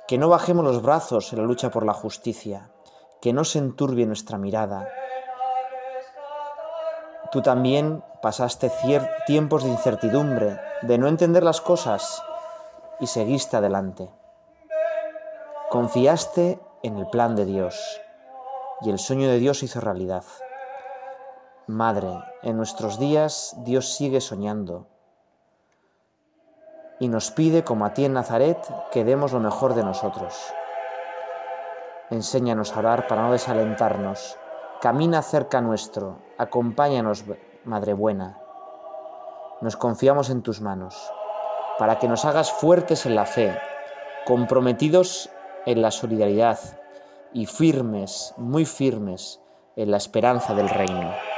que 0.08 0.18
no 0.18 0.30
bajemos 0.30 0.66
los 0.66 0.82
brazos 0.82 1.32
en 1.32 1.40
la 1.40 1.46
lucha 1.46 1.72
por 1.72 1.86
la 1.86 1.94
justicia, 1.94 2.70
que 3.22 3.34
no 3.34 3.44
se 3.44 3.60
enturbie 3.60 4.06
nuestra 4.06 4.38
mirada. 4.38 4.90
Tú 7.32 7.42
también 7.42 8.04
pasaste 8.22 8.72
tiempos 9.26 9.64
de 9.64 9.70
incertidumbre, 9.70 10.60
de 10.82 10.98
no 10.98 11.08
entender 11.08 11.44
las 11.44 11.62
cosas 11.62 12.22
y 13.00 13.08
seguiste 13.08 13.58
adelante. 13.58 14.10
Confiaste 15.70 16.60
en 16.84 16.98
el 16.98 17.08
plan 17.08 17.36
de 17.36 17.46
Dios 17.46 18.02
y 18.82 18.90
el 18.90 19.00
sueño 19.00 19.28
de 19.28 19.38
Dios 19.38 19.64
hizo 19.64 19.80
realidad. 19.80 20.24
Madre, 21.70 22.24
en 22.42 22.58
nuestros 22.58 22.98
días 22.98 23.56
Dios 23.60 23.94
sigue 23.94 24.22
soñando 24.22 24.88
y 27.00 27.10
nos 27.10 27.30
pide, 27.30 27.64
como 27.64 27.86
a 27.86 27.94
ti 27.94 28.06
en 28.06 28.14
Nazaret, 28.14 28.58
que 28.92 29.04
demos 29.04 29.34
lo 29.34 29.40
mejor 29.40 29.76
de 29.76 29.84
nosotros. 29.84 30.52
Enséñanos 32.10 32.76
a 32.76 32.80
orar 32.80 33.08
para 33.08 33.22
no 33.22 33.32
desalentarnos. 33.32 34.40
Camina 34.82 35.22
cerca 35.22 35.62
nuestro, 35.62 36.18
acompáñanos, 36.40 37.26
Madre 37.66 37.94
buena. 37.94 38.40
Nos 39.62 39.78
confiamos 39.78 40.32
en 40.32 40.42
tus 40.42 40.62
manos, 40.62 41.14
para 41.78 42.00
que 42.00 42.08
nos 42.08 42.26
hagas 42.26 42.52
fuertes 42.52 43.06
en 43.06 43.14
la 43.14 43.28
fe, 43.28 43.56
comprometidos 44.26 45.30
en 45.68 45.84
la 45.84 45.92
solidaridad 45.92 46.58
y 47.32 47.46
firmes, 47.46 48.34
muy 48.38 48.66
firmes, 48.66 49.40
en 49.76 49.92
la 49.92 49.98
esperanza 49.98 50.56
del 50.56 50.68
reino. 50.68 51.29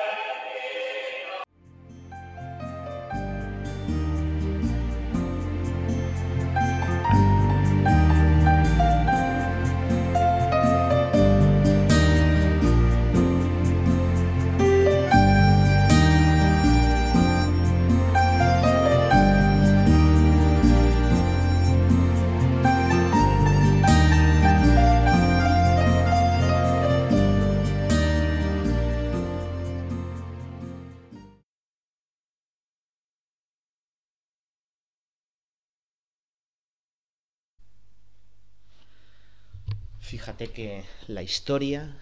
Fíjate 40.22 40.52
que 40.52 40.84
la 41.08 41.24
historia 41.24 41.98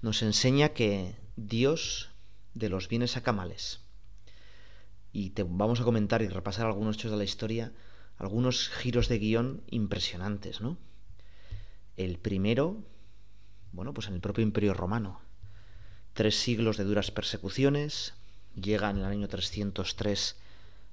nos 0.00 0.22
enseña 0.22 0.68
que 0.68 1.16
Dios 1.34 2.10
de 2.54 2.68
los 2.68 2.88
bienes 2.88 3.10
saca 3.10 3.32
males. 3.32 3.80
Y 5.10 5.30
te 5.30 5.42
vamos 5.42 5.80
a 5.80 5.82
comentar 5.82 6.22
y 6.22 6.28
repasar 6.28 6.66
algunos 6.66 6.94
hechos 6.94 7.10
de 7.10 7.16
la 7.16 7.24
historia, 7.24 7.72
algunos 8.16 8.68
giros 8.68 9.08
de 9.08 9.18
guion 9.18 9.64
impresionantes, 9.70 10.60
¿no? 10.60 10.78
El 11.96 12.20
primero, 12.20 12.84
bueno, 13.72 13.92
pues 13.92 14.06
en 14.06 14.14
el 14.14 14.20
propio 14.20 14.44
Imperio 14.44 14.72
Romano. 14.72 15.20
Tres 16.12 16.36
siglos 16.36 16.76
de 16.76 16.84
duras 16.84 17.10
persecuciones, 17.10 18.14
llega 18.54 18.88
en 18.88 18.98
el 18.98 19.04
año 19.04 19.26
303 19.26 20.36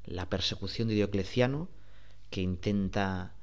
la 0.06 0.30
persecución 0.30 0.88
de 0.88 0.96
Diocleciano, 0.96 1.69
que 2.32 2.41
intenta 2.41 3.36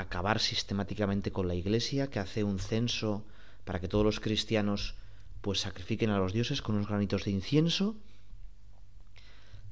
acabar 0.00 0.40
sistemáticamente 0.40 1.32
con 1.32 1.48
la 1.48 1.54
Iglesia, 1.54 2.08
que 2.08 2.18
hace 2.18 2.44
un 2.44 2.58
censo 2.58 3.24
para 3.64 3.80
que 3.80 3.88
todos 3.88 4.04
los 4.04 4.20
cristianos 4.20 4.94
pues 5.40 5.60
sacrifiquen 5.60 6.10
a 6.10 6.18
los 6.18 6.32
dioses 6.32 6.62
con 6.62 6.74
unos 6.74 6.88
granitos 6.88 7.24
de 7.24 7.30
incienso 7.30 7.96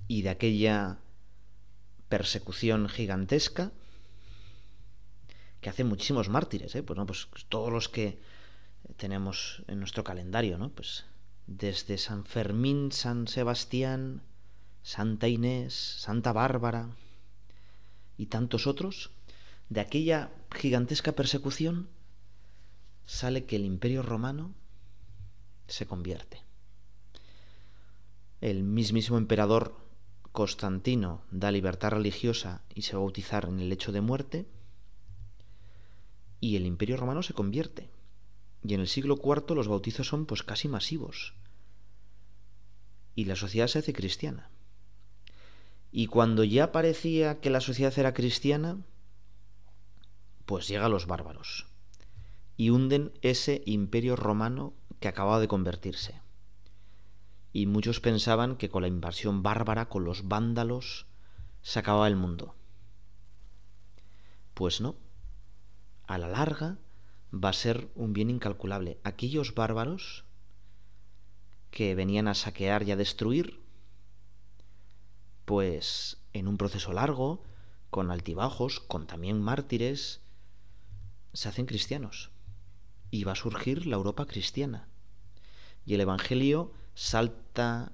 y 0.09 0.23
de 0.23 0.31
aquella 0.31 0.99
persecución 2.09 2.89
gigantesca 2.89 3.73
que 5.61 5.71
hace 5.71 5.85
muchísimos 5.85 6.29
mártires, 6.29 6.75
¿eh? 6.77 6.83
pues 6.83 6.97
no, 6.97 7.07
pues 7.07 7.27
todos 7.49 7.73
los 7.73 7.89
que 7.89 8.21
tenemos 8.97 9.65
en 9.67 9.81
nuestro 9.81 10.05
calendario, 10.05 10.59
¿no? 10.59 10.71
Pues 10.71 11.05
desde 11.47 11.99
San 11.99 12.25
Fermín, 12.25 12.93
San 12.93 13.27
Sebastián, 13.27 14.23
Santa 14.83 15.27
Inés, 15.27 15.75
Santa 15.75 16.33
Bárbara 16.33 16.91
y 18.17 18.27
tantos 18.27 18.67
otros 18.67 19.11
de 19.69 19.81
aquella 19.81 20.31
gigantesca 20.55 21.13
persecución 21.13 21.89
sale 23.05 23.45
que 23.45 23.57
el 23.57 23.65
imperio 23.65 24.03
romano 24.03 24.55
se 25.69 25.87
convierte. 25.87 26.43
El 28.41 28.63
mismísimo 28.63 29.19
emperador 29.19 29.75
Constantino 30.33 31.23
da 31.31 31.51
libertad 31.51 31.91
religiosa 31.91 32.63
y 32.75 32.83
se 32.83 32.93
va 32.93 32.99
a 33.01 33.05
bautizar 33.05 33.47
en 33.47 33.59
el 33.59 33.71
lecho 33.71 33.91
de 33.91 34.03
muerte, 34.03 34.47
y 36.41 36.57
el 36.57 36.67
imperio 36.67 36.97
romano 36.97 37.23
se 37.23 37.33
convierte. 37.33 37.89
Y 38.63 38.75
en 38.75 38.81
el 38.81 38.89
siglo 38.89 39.17
IV 39.17 39.55
los 39.55 39.69
bautizos 39.69 40.07
son 40.07 40.27
pues 40.27 40.43
casi 40.43 40.69
masivos. 40.69 41.35
Y 43.15 43.25
la 43.25 43.37
sociedad 43.37 43.69
se 43.69 43.79
hace 43.79 43.95
cristiana. 43.95 44.51
Y 45.91 46.09
cuando 46.09 46.45
ya 46.45 46.73
parecía 46.73 47.41
que 47.41 47.49
la 47.49 47.63
sociedad 47.63 47.99
era 47.99 48.13
cristiana, 48.13 48.77
pues 50.47 50.69
llegan 50.69 50.93
los 50.93 51.07
bárbaros 51.07 51.67
y 52.57 52.71
hunden 52.71 53.13
ese 53.23 53.63
imperio 53.67 54.17
romano 54.17 54.73
que 55.01 55.09
acababa 55.09 55.41
de 55.41 55.49
convertirse. 55.49 56.21
Y 57.53 57.67
muchos 57.67 58.01
pensaban 58.01 58.57
que 58.57 58.69
con 58.69 58.83
la 58.83 58.89
invasión 58.89 59.43
bárbara, 59.43 59.89
con 59.89 60.05
los 60.05 60.29
vándalos, 60.29 61.07
se 61.63 61.79
acababa 61.79 62.09
el 62.09 62.17
mundo. 62.17 62.55
Pues 64.55 64.81
no. 64.81 64.97
A 66.07 66.19
la 66.19 66.29
larga 66.29 66.79
va 67.33 67.51
a 67.51 67.55
ser 67.55 67.91
un 67.95 68.13
bien 68.13 68.31
incalculable. 68.31 68.99
Aquellos 69.05 69.55
bárbaros 69.55 70.25
que 71.71 71.95
venían 71.95 72.29
a 72.29 72.35
saquear 72.35 72.85
y 72.85 72.93
a 72.93 72.97
destruir, 72.97 73.61
pues 75.45 76.23
en 76.33 76.49
un 76.49 76.57
proceso 76.57 76.93
largo, 76.93 77.43
con 77.91 78.11
altibajos, 78.11 78.81
con 78.81 79.07
también 79.07 79.43
mártires, 79.43 80.23
se 81.37 81.51
hacen 81.51 81.67
cristianos 81.67 82.31
y 83.11 83.25
va 83.25 83.33
a 83.33 83.37
surgir 83.37 83.87
la 83.87 83.97
Europa 83.97 84.27
cristiana. 84.27 84.89
Y 85.85 85.93
el 85.93 86.01
Evangelio 86.01 86.73
salta 86.95 87.93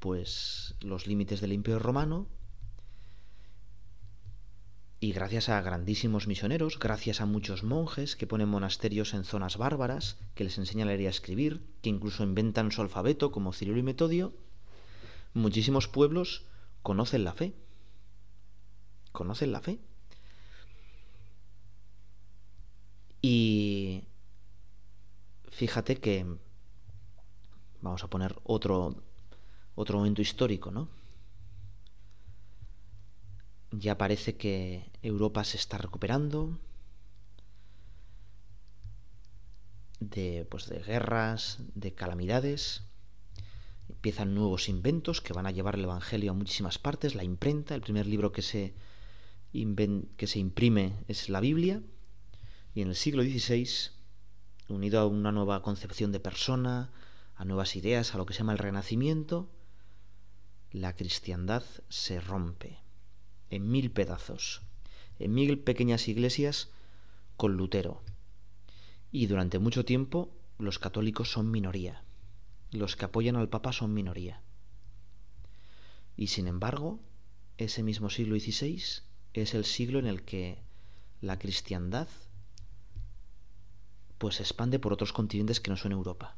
pues 0.00 0.74
los 0.80 1.06
límites 1.06 1.40
del 1.40 1.52
Imperio 1.52 1.78
Romano 1.78 2.26
y 4.98 5.12
gracias 5.12 5.48
a 5.48 5.60
grandísimos 5.60 6.26
misioneros, 6.26 6.80
gracias 6.80 7.20
a 7.20 7.26
muchos 7.26 7.62
monjes 7.62 8.16
que 8.16 8.26
ponen 8.26 8.48
monasterios 8.48 9.14
en 9.14 9.22
zonas 9.22 9.58
bárbaras, 9.58 10.18
que 10.34 10.42
les 10.42 10.58
enseñan 10.58 10.88
a 10.88 10.90
leer 10.90 11.02
y 11.02 11.06
a 11.06 11.10
escribir, 11.10 11.64
que 11.82 11.90
incluso 11.90 12.24
inventan 12.24 12.72
su 12.72 12.82
alfabeto 12.82 13.30
como 13.30 13.52
Cirilo 13.52 13.78
y 13.78 13.84
Metodio, 13.84 14.34
muchísimos 15.34 15.86
pueblos 15.86 16.46
conocen 16.82 17.22
la 17.22 17.32
fe. 17.32 17.54
Conocen 19.12 19.52
la 19.52 19.60
fe. 19.60 19.78
Y 23.22 24.04
fíjate 25.50 25.96
que 25.96 26.26
vamos 27.80 28.04
a 28.04 28.08
poner 28.08 28.36
otro 28.44 29.02
otro 29.76 29.98
momento 29.98 30.22
histórico, 30.22 30.72
¿no? 30.72 30.88
Ya 33.70 33.98
parece 33.98 34.36
que 34.36 34.90
Europa 35.02 35.44
se 35.44 35.58
está 35.58 35.78
recuperando 35.78 36.58
de, 40.00 40.46
pues, 40.50 40.68
de 40.68 40.80
guerras, 40.80 41.58
de 41.74 41.94
calamidades. 41.94 42.82
Empiezan 43.88 44.34
nuevos 44.34 44.68
inventos 44.68 45.20
que 45.20 45.34
van 45.34 45.46
a 45.46 45.50
llevar 45.50 45.74
el 45.74 45.84
Evangelio 45.84 46.30
a 46.30 46.34
muchísimas 46.34 46.78
partes. 46.78 47.14
La 47.14 47.24
imprenta, 47.24 47.74
el 47.74 47.82
primer 47.82 48.06
libro 48.06 48.32
que 48.32 48.42
se, 48.42 48.74
que 49.52 50.26
se 50.26 50.38
imprime 50.38 51.04
es 51.06 51.28
la 51.28 51.40
Biblia. 51.40 51.82
Y 52.76 52.82
en 52.82 52.88
el 52.88 52.94
siglo 52.94 53.22
XVI, 53.22 53.66
unido 54.68 55.00
a 55.00 55.06
una 55.06 55.32
nueva 55.32 55.62
concepción 55.62 56.12
de 56.12 56.20
persona, 56.20 56.90
a 57.34 57.46
nuevas 57.46 57.74
ideas, 57.74 58.14
a 58.14 58.18
lo 58.18 58.26
que 58.26 58.34
se 58.34 58.40
llama 58.40 58.52
el 58.52 58.58
Renacimiento, 58.58 59.48
la 60.72 60.94
cristiandad 60.94 61.64
se 61.88 62.20
rompe 62.20 62.80
en 63.48 63.70
mil 63.70 63.90
pedazos, 63.90 64.60
en 65.18 65.32
mil 65.32 65.58
pequeñas 65.58 66.06
iglesias 66.06 66.68
con 67.38 67.56
Lutero. 67.56 68.02
Y 69.10 69.24
durante 69.26 69.58
mucho 69.58 69.86
tiempo 69.86 70.28
los 70.58 70.78
católicos 70.78 71.32
son 71.32 71.50
minoría, 71.50 72.02
los 72.72 72.94
que 72.94 73.06
apoyan 73.06 73.36
al 73.36 73.48
Papa 73.48 73.72
son 73.72 73.94
minoría. 73.94 74.42
Y 76.14 76.26
sin 76.26 76.46
embargo, 76.46 77.00
ese 77.56 77.82
mismo 77.82 78.10
siglo 78.10 78.38
XVI 78.38 78.82
es 79.32 79.54
el 79.54 79.64
siglo 79.64 79.98
en 79.98 80.06
el 80.06 80.24
que 80.24 80.58
la 81.22 81.38
cristiandad 81.38 82.08
pues 84.18 84.36
se 84.36 84.42
expande 84.42 84.78
por 84.78 84.92
otros 84.92 85.12
continentes 85.12 85.60
que 85.60 85.70
no 85.70 85.76
son 85.76 85.92
Europa. 85.92 86.36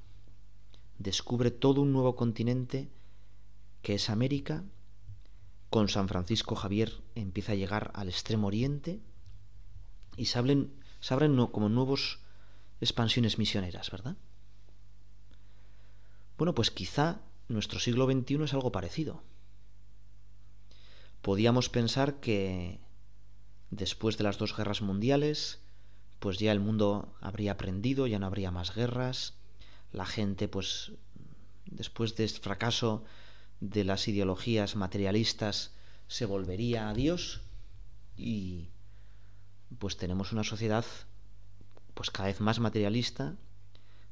Descubre 0.98 1.50
todo 1.50 1.82
un 1.82 1.92
nuevo 1.92 2.16
continente 2.16 2.88
que 3.82 3.94
es 3.94 4.10
América, 4.10 4.64
con 5.70 5.88
San 5.88 6.08
Francisco 6.08 6.56
Javier 6.56 6.92
empieza 7.14 7.52
a 7.52 7.56
llegar 7.56 7.90
al 7.94 8.08
extremo 8.08 8.46
oriente 8.46 9.00
y 10.16 10.26
se 10.26 10.38
abren, 10.38 10.72
como 11.52 11.68
nuevos 11.68 12.20
expansiones 12.80 13.38
misioneras, 13.38 13.90
¿verdad? 13.90 14.16
Bueno, 16.36 16.54
pues 16.54 16.70
quizá 16.70 17.20
nuestro 17.48 17.80
siglo 17.80 18.06
XXI 18.06 18.44
es 18.44 18.54
algo 18.54 18.72
parecido. 18.72 19.22
Podíamos 21.22 21.68
pensar 21.68 22.20
que 22.20 22.80
después 23.70 24.16
de 24.18 24.24
las 24.24 24.38
dos 24.38 24.56
guerras 24.56 24.82
mundiales, 24.82 25.60
pues 26.18 26.38
ya 26.38 26.52
el 26.52 26.60
mundo 26.60 27.14
habría 27.20 27.52
aprendido, 27.52 28.06
ya 28.06 28.18
no 28.18 28.26
habría 28.26 28.50
más 28.50 28.74
guerras, 28.74 29.34
la 29.92 30.06
gente, 30.06 30.48
pues 30.48 30.92
después 31.66 32.16
de 32.16 32.24
este 32.24 32.40
fracaso 32.40 33.04
de 33.60 33.84
las 33.84 34.08
ideologías 34.08 34.76
materialistas 34.76 35.72
se 36.06 36.26
volvería 36.26 36.88
a 36.88 36.94
Dios 36.94 37.40
y 38.16 38.68
pues 39.78 39.96
tenemos 39.96 40.32
una 40.32 40.44
sociedad 40.44 40.84
pues 41.94 42.10
cada 42.10 42.28
vez 42.28 42.40
más 42.40 42.60
materialista, 42.60 43.36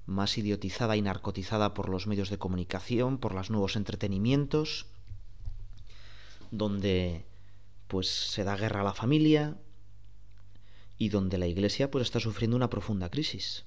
más 0.07 0.37
idiotizada 0.39 0.97
y 0.97 1.03
narcotizada 1.03 1.75
por 1.75 1.89
los 1.89 2.07
medios 2.07 2.31
de 2.31 2.39
comunicación, 2.39 3.19
por 3.19 3.35
los 3.35 3.51
nuevos 3.51 3.77
entretenimientos, 3.77 4.87
donde 6.51 7.27
pues 7.87 8.09
se 8.09 8.45
da 8.45 8.57
guerra 8.57 8.81
a 8.81 8.85
la 8.85 8.95
familia 8.95 9.57
y 10.99 11.09
donde 11.11 11.39
la 11.39 11.47
iglesia 11.47 11.91
pues 11.91 12.03
está 12.03 12.21
sufriendo 12.21 12.57
una 12.57 12.71
profunda 12.71 13.11
crisis. 13.11 13.65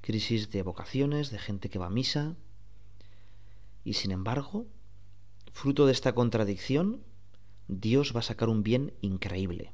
Crisis 0.00 0.50
de 0.50 0.62
vocaciones, 0.62 1.30
de 1.30 1.38
gente 1.38 1.68
que 1.68 1.78
va 1.78 1.86
a 1.86 1.90
misa. 1.90 2.36
Y 3.84 3.94
sin 3.94 4.10
embargo, 4.10 4.66
Fruto 5.58 5.86
de 5.86 5.92
esta 5.92 6.14
contradicción, 6.14 7.02
Dios 7.66 8.14
va 8.14 8.20
a 8.20 8.22
sacar 8.22 8.48
un 8.48 8.62
bien 8.62 8.94
increíble. 9.00 9.72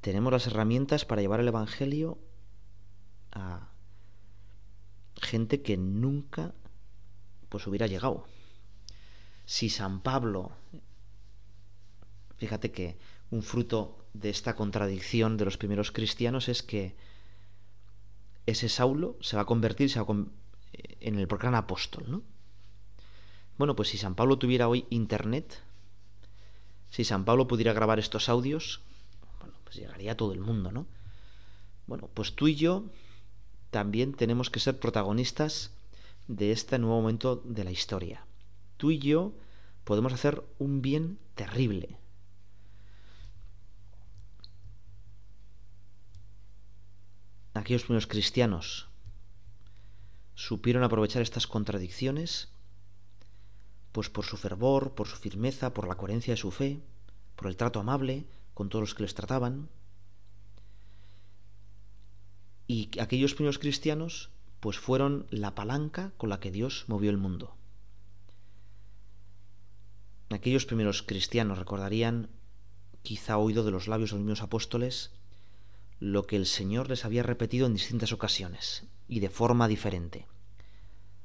Tenemos 0.00 0.32
las 0.32 0.46
herramientas 0.46 1.04
para 1.04 1.20
llevar 1.20 1.40
el 1.40 1.48
Evangelio 1.48 2.18
a 3.32 3.72
gente 5.20 5.62
que 5.62 5.76
nunca 5.76 6.54
pues 7.48 7.66
hubiera 7.66 7.88
llegado. 7.88 8.28
Si 9.46 9.68
San 9.68 10.00
Pablo, 10.00 10.52
fíjate 12.38 12.70
que 12.70 12.96
un 13.30 13.42
fruto 13.42 13.98
de 14.14 14.30
esta 14.30 14.56
contradicción 14.56 15.36
de 15.36 15.44
los 15.44 15.58
primeros 15.58 15.92
cristianos 15.92 16.48
es 16.48 16.62
que 16.62 16.96
ese 18.46 18.68
Saulo 18.68 19.16
se 19.20 19.36
va 19.36 19.42
a 19.42 19.46
convertir 19.46 19.90
en 21.00 21.18
el 21.18 21.26
gran 21.26 21.54
apóstol, 21.54 22.04
¿no? 22.08 22.22
Bueno, 23.58 23.76
pues 23.76 23.88
si 23.88 23.98
San 23.98 24.14
Pablo 24.14 24.38
tuviera 24.38 24.68
hoy 24.68 24.86
internet, 24.88 25.62
si 26.90 27.04
San 27.04 27.24
Pablo 27.24 27.48
pudiera 27.48 27.72
grabar 27.72 27.98
estos 27.98 28.28
audios, 28.28 28.80
bueno, 29.40 29.54
pues 29.64 29.76
llegaría 29.76 30.12
a 30.12 30.16
todo 30.16 30.32
el 30.32 30.40
mundo, 30.40 30.72
¿no? 30.72 30.86
Bueno, 31.86 32.08
pues 32.14 32.34
tú 32.34 32.48
y 32.48 32.54
yo 32.54 32.84
también 33.70 34.14
tenemos 34.14 34.48
que 34.48 34.60
ser 34.60 34.78
protagonistas 34.78 35.72
de 36.28 36.52
este 36.52 36.78
nuevo 36.78 37.00
momento 37.00 37.36
de 37.44 37.64
la 37.64 37.70
historia. 37.70 38.24
Tú 38.76 38.90
y 38.90 38.98
yo 38.98 39.32
podemos 39.84 40.12
hacer 40.12 40.42
un 40.58 40.80
bien 40.80 41.18
terrible. 41.34 41.96
Aquellos 47.54 47.82
primeros 47.84 48.06
cristianos 48.06 48.88
supieron 50.34 50.84
aprovechar 50.84 51.22
estas 51.22 51.46
contradicciones 51.46 52.48
pues 53.92 54.10
por 54.10 54.24
su 54.24 54.36
fervor, 54.36 54.94
por 54.94 55.08
su 55.08 55.16
firmeza, 55.16 55.74
por 55.74 55.88
la 55.88 55.96
coherencia 55.96 56.34
de 56.34 56.36
su 56.36 56.50
fe, 56.50 56.80
por 57.34 57.48
el 57.48 57.56
trato 57.56 57.80
amable 57.80 58.26
con 58.54 58.68
todos 58.68 58.82
los 58.82 58.94
que 58.94 59.02
les 59.02 59.14
trataban. 59.14 59.68
Y 62.66 62.90
aquellos 63.00 63.34
primeros 63.34 63.58
cristianos, 63.58 64.30
pues 64.60 64.78
fueron 64.78 65.26
la 65.30 65.54
palanca 65.54 66.12
con 66.16 66.28
la 66.28 66.38
que 66.38 66.50
Dios 66.50 66.84
movió 66.86 67.10
el 67.10 67.16
mundo. 67.16 67.56
Aquellos 70.30 70.66
primeros 70.66 71.02
cristianos 71.02 71.58
recordarían, 71.58 72.28
quizá 73.02 73.38
oído 73.38 73.64
de 73.64 73.70
los 73.70 73.88
labios 73.88 74.10
de 74.10 74.16
los 74.16 74.24
mismos 74.24 74.42
apóstoles, 74.42 75.10
lo 76.00 76.26
que 76.26 76.36
el 76.36 76.46
Señor 76.46 76.88
les 76.88 77.04
había 77.04 77.22
repetido 77.22 77.66
en 77.66 77.74
distintas 77.74 78.12
ocasiones 78.12 78.84
y 79.08 79.20
de 79.20 79.30
forma 79.30 79.68
diferente. 79.68 80.26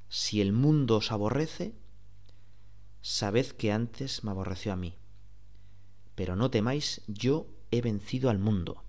Si 0.09 0.41
el 0.41 0.53
mundo 0.53 0.97
os 0.97 1.11
aborrece, 1.11 1.73
Sabed 3.05 3.47
que 3.47 3.73
antes 3.73 4.23
me 4.23 4.31
aborreció 4.31 4.71
a 4.71 4.77
mí. 4.77 4.95
Pero 6.15 6.37
no 6.37 6.49
temáis, 6.49 7.01
yo 7.07 7.47
he 7.69 7.81
vencido 7.81 8.29
al 8.29 8.39
mundo. 8.39 8.81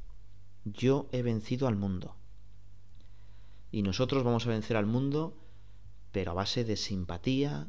Yo 0.65 1.09
he 1.11 1.23
vencido 1.23 1.67
al 1.67 1.75
mundo. 1.75 2.15
Y 3.73 3.83
nosotros 3.83 4.23
vamos 4.23 4.47
a 4.47 4.51
vencer 4.51 4.77
al 4.77 4.87
mundo, 4.87 5.37
pero 6.13 6.31
a 6.31 6.35
base 6.35 6.63
de 6.63 6.77
simpatía, 6.77 7.67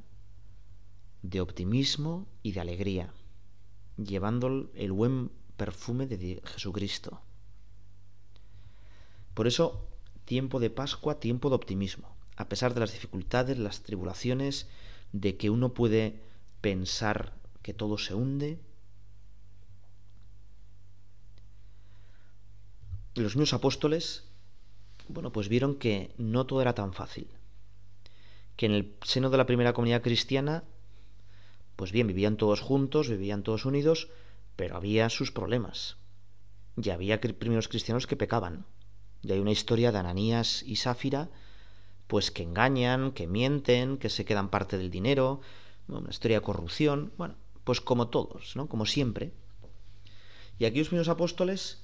de 1.23 1.41
optimismo 1.41 2.27
y 2.43 2.51
de 2.51 2.59
alegría, 2.59 3.11
llevando 3.97 4.69
el 4.75 4.91
buen 4.91 5.31
perfume 5.57 6.05
de 6.05 6.43
Jesucristo. 6.45 7.23
Por 9.35 9.47
eso, 9.47 9.85
tiempo 10.23 10.59
de 10.59 10.71
Pascua, 10.71 11.19
tiempo 11.19 11.49
de 11.49 11.55
optimismo. 11.55 12.15
A 12.37 12.49
pesar 12.49 12.73
de 12.73 12.79
las 12.79 12.93
dificultades, 12.93 13.59
las 13.59 13.83
tribulaciones, 13.83 14.67
de 15.11 15.37
que 15.37 15.49
uno 15.49 15.73
puede 15.73 16.21
pensar 16.61 17.33
que 17.61 17.73
todo 17.73 17.97
se 17.97 18.15
hunde. 18.15 18.59
Los 23.13 23.35
mismos 23.35 23.53
apóstoles, 23.53 24.23
bueno, 25.09 25.31
pues 25.31 25.49
vieron 25.49 25.75
que 25.75 26.13
no 26.17 26.45
todo 26.45 26.61
era 26.61 26.73
tan 26.73 26.93
fácil. 26.93 27.27
Que 28.55 28.67
en 28.67 28.71
el 28.71 28.95
seno 29.03 29.29
de 29.29 29.37
la 29.37 29.45
primera 29.45 29.73
comunidad 29.73 30.01
cristiana, 30.01 30.63
pues 31.75 31.91
bien, 31.91 32.07
vivían 32.07 32.37
todos 32.37 32.61
juntos, 32.61 33.09
vivían 33.09 33.43
todos 33.43 33.65
unidos, 33.65 34.09
pero 34.55 34.77
había 34.77 35.09
sus 35.09 35.31
problemas. 35.31 35.97
Y 36.81 36.89
había 36.89 37.19
primeros 37.19 37.67
cristianos 37.67 38.07
que 38.07 38.15
pecaban. 38.15 38.65
Y 39.25 39.31
hay 39.31 39.39
una 39.39 39.51
historia 39.51 39.91
de 39.91 39.97
Ananías 39.97 40.61
y 40.63 40.75
Sáfira, 40.75 41.29
pues 42.05 42.29
que 42.29 42.43
engañan, 42.43 43.11
que 43.11 43.25
mienten, 43.25 43.97
que 43.97 44.09
se 44.09 44.23
quedan 44.23 44.49
parte 44.49 44.77
del 44.77 44.91
dinero, 44.91 45.41
una 45.87 46.11
historia 46.11 46.39
de 46.39 46.45
corrupción, 46.45 47.11
bueno, 47.17 47.35
pues 47.63 47.81
como 47.81 48.09
todos, 48.09 48.55
¿no? 48.55 48.67
Como 48.67 48.85
siempre. 48.85 49.33
Y 50.59 50.65
aquí 50.65 50.77
los 50.77 50.89
primeros 50.89 51.09
apóstoles, 51.09 51.81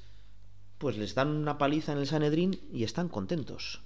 pues 0.77 0.97
les 0.97 1.15
dan 1.15 1.29
una 1.29 1.57
paliza 1.57 1.91
en 1.93 1.97
el 1.97 2.07
Sanedrín 2.07 2.59
y 2.71 2.83
están 2.83 3.09
contentos, 3.09 3.81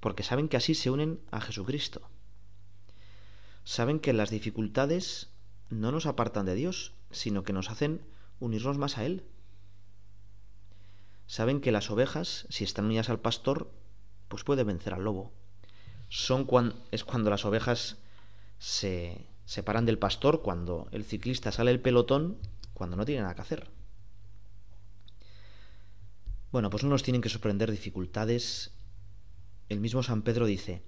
porque 0.00 0.22
saben 0.22 0.48
que 0.48 0.56
así 0.56 0.74
se 0.74 0.90
unen 0.90 1.20
a 1.30 1.42
Jesucristo. 1.42 2.00
Saben 3.64 4.00
que 4.00 4.14
las 4.14 4.30
dificultades 4.30 5.28
no 5.68 5.92
nos 5.92 6.06
apartan 6.06 6.46
de 6.46 6.54
Dios, 6.54 6.94
sino 7.10 7.44
que 7.44 7.52
nos 7.52 7.68
hacen 7.68 8.00
unirnos 8.40 8.78
más 8.78 8.96
a 8.96 9.04
Él. 9.04 9.24
Saben 11.30 11.60
que 11.60 11.70
las 11.70 11.92
ovejas, 11.92 12.44
si 12.50 12.64
están 12.64 12.86
unidas 12.86 13.08
al 13.08 13.20
pastor, 13.20 13.70
pues 14.26 14.42
puede 14.42 14.64
vencer 14.64 14.94
al 14.94 15.04
lobo. 15.04 15.32
Son 16.08 16.44
es 16.90 17.04
cuando 17.04 17.30
las 17.30 17.44
ovejas 17.44 17.98
se 18.58 19.28
separan 19.44 19.86
del 19.86 19.96
pastor, 19.96 20.42
cuando 20.42 20.88
el 20.90 21.04
ciclista 21.04 21.52
sale 21.52 21.70
del 21.70 21.80
pelotón, 21.80 22.36
cuando 22.74 22.96
no 22.96 23.04
tiene 23.04 23.22
nada 23.22 23.36
que 23.36 23.42
hacer. 23.42 23.70
Bueno, 26.50 26.68
pues 26.68 26.82
no 26.82 26.90
nos 26.90 27.04
tienen 27.04 27.22
que 27.22 27.28
sorprender 27.28 27.70
dificultades. 27.70 28.72
El 29.68 29.78
mismo 29.78 30.02
San 30.02 30.22
Pedro 30.22 30.46
dice, 30.46 30.82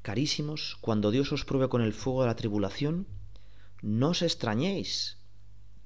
Carísimos, 0.00 0.78
cuando 0.80 1.10
Dios 1.10 1.30
os 1.30 1.44
pruebe 1.44 1.68
con 1.68 1.82
el 1.82 1.92
fuego 1.92 2.22
de 2.22 2.28
la 2.28 2.36
tribulación, 2.36 3.06
no 3.82 4.08
os 4.08 4.22
extrañéis, 4.22 5.18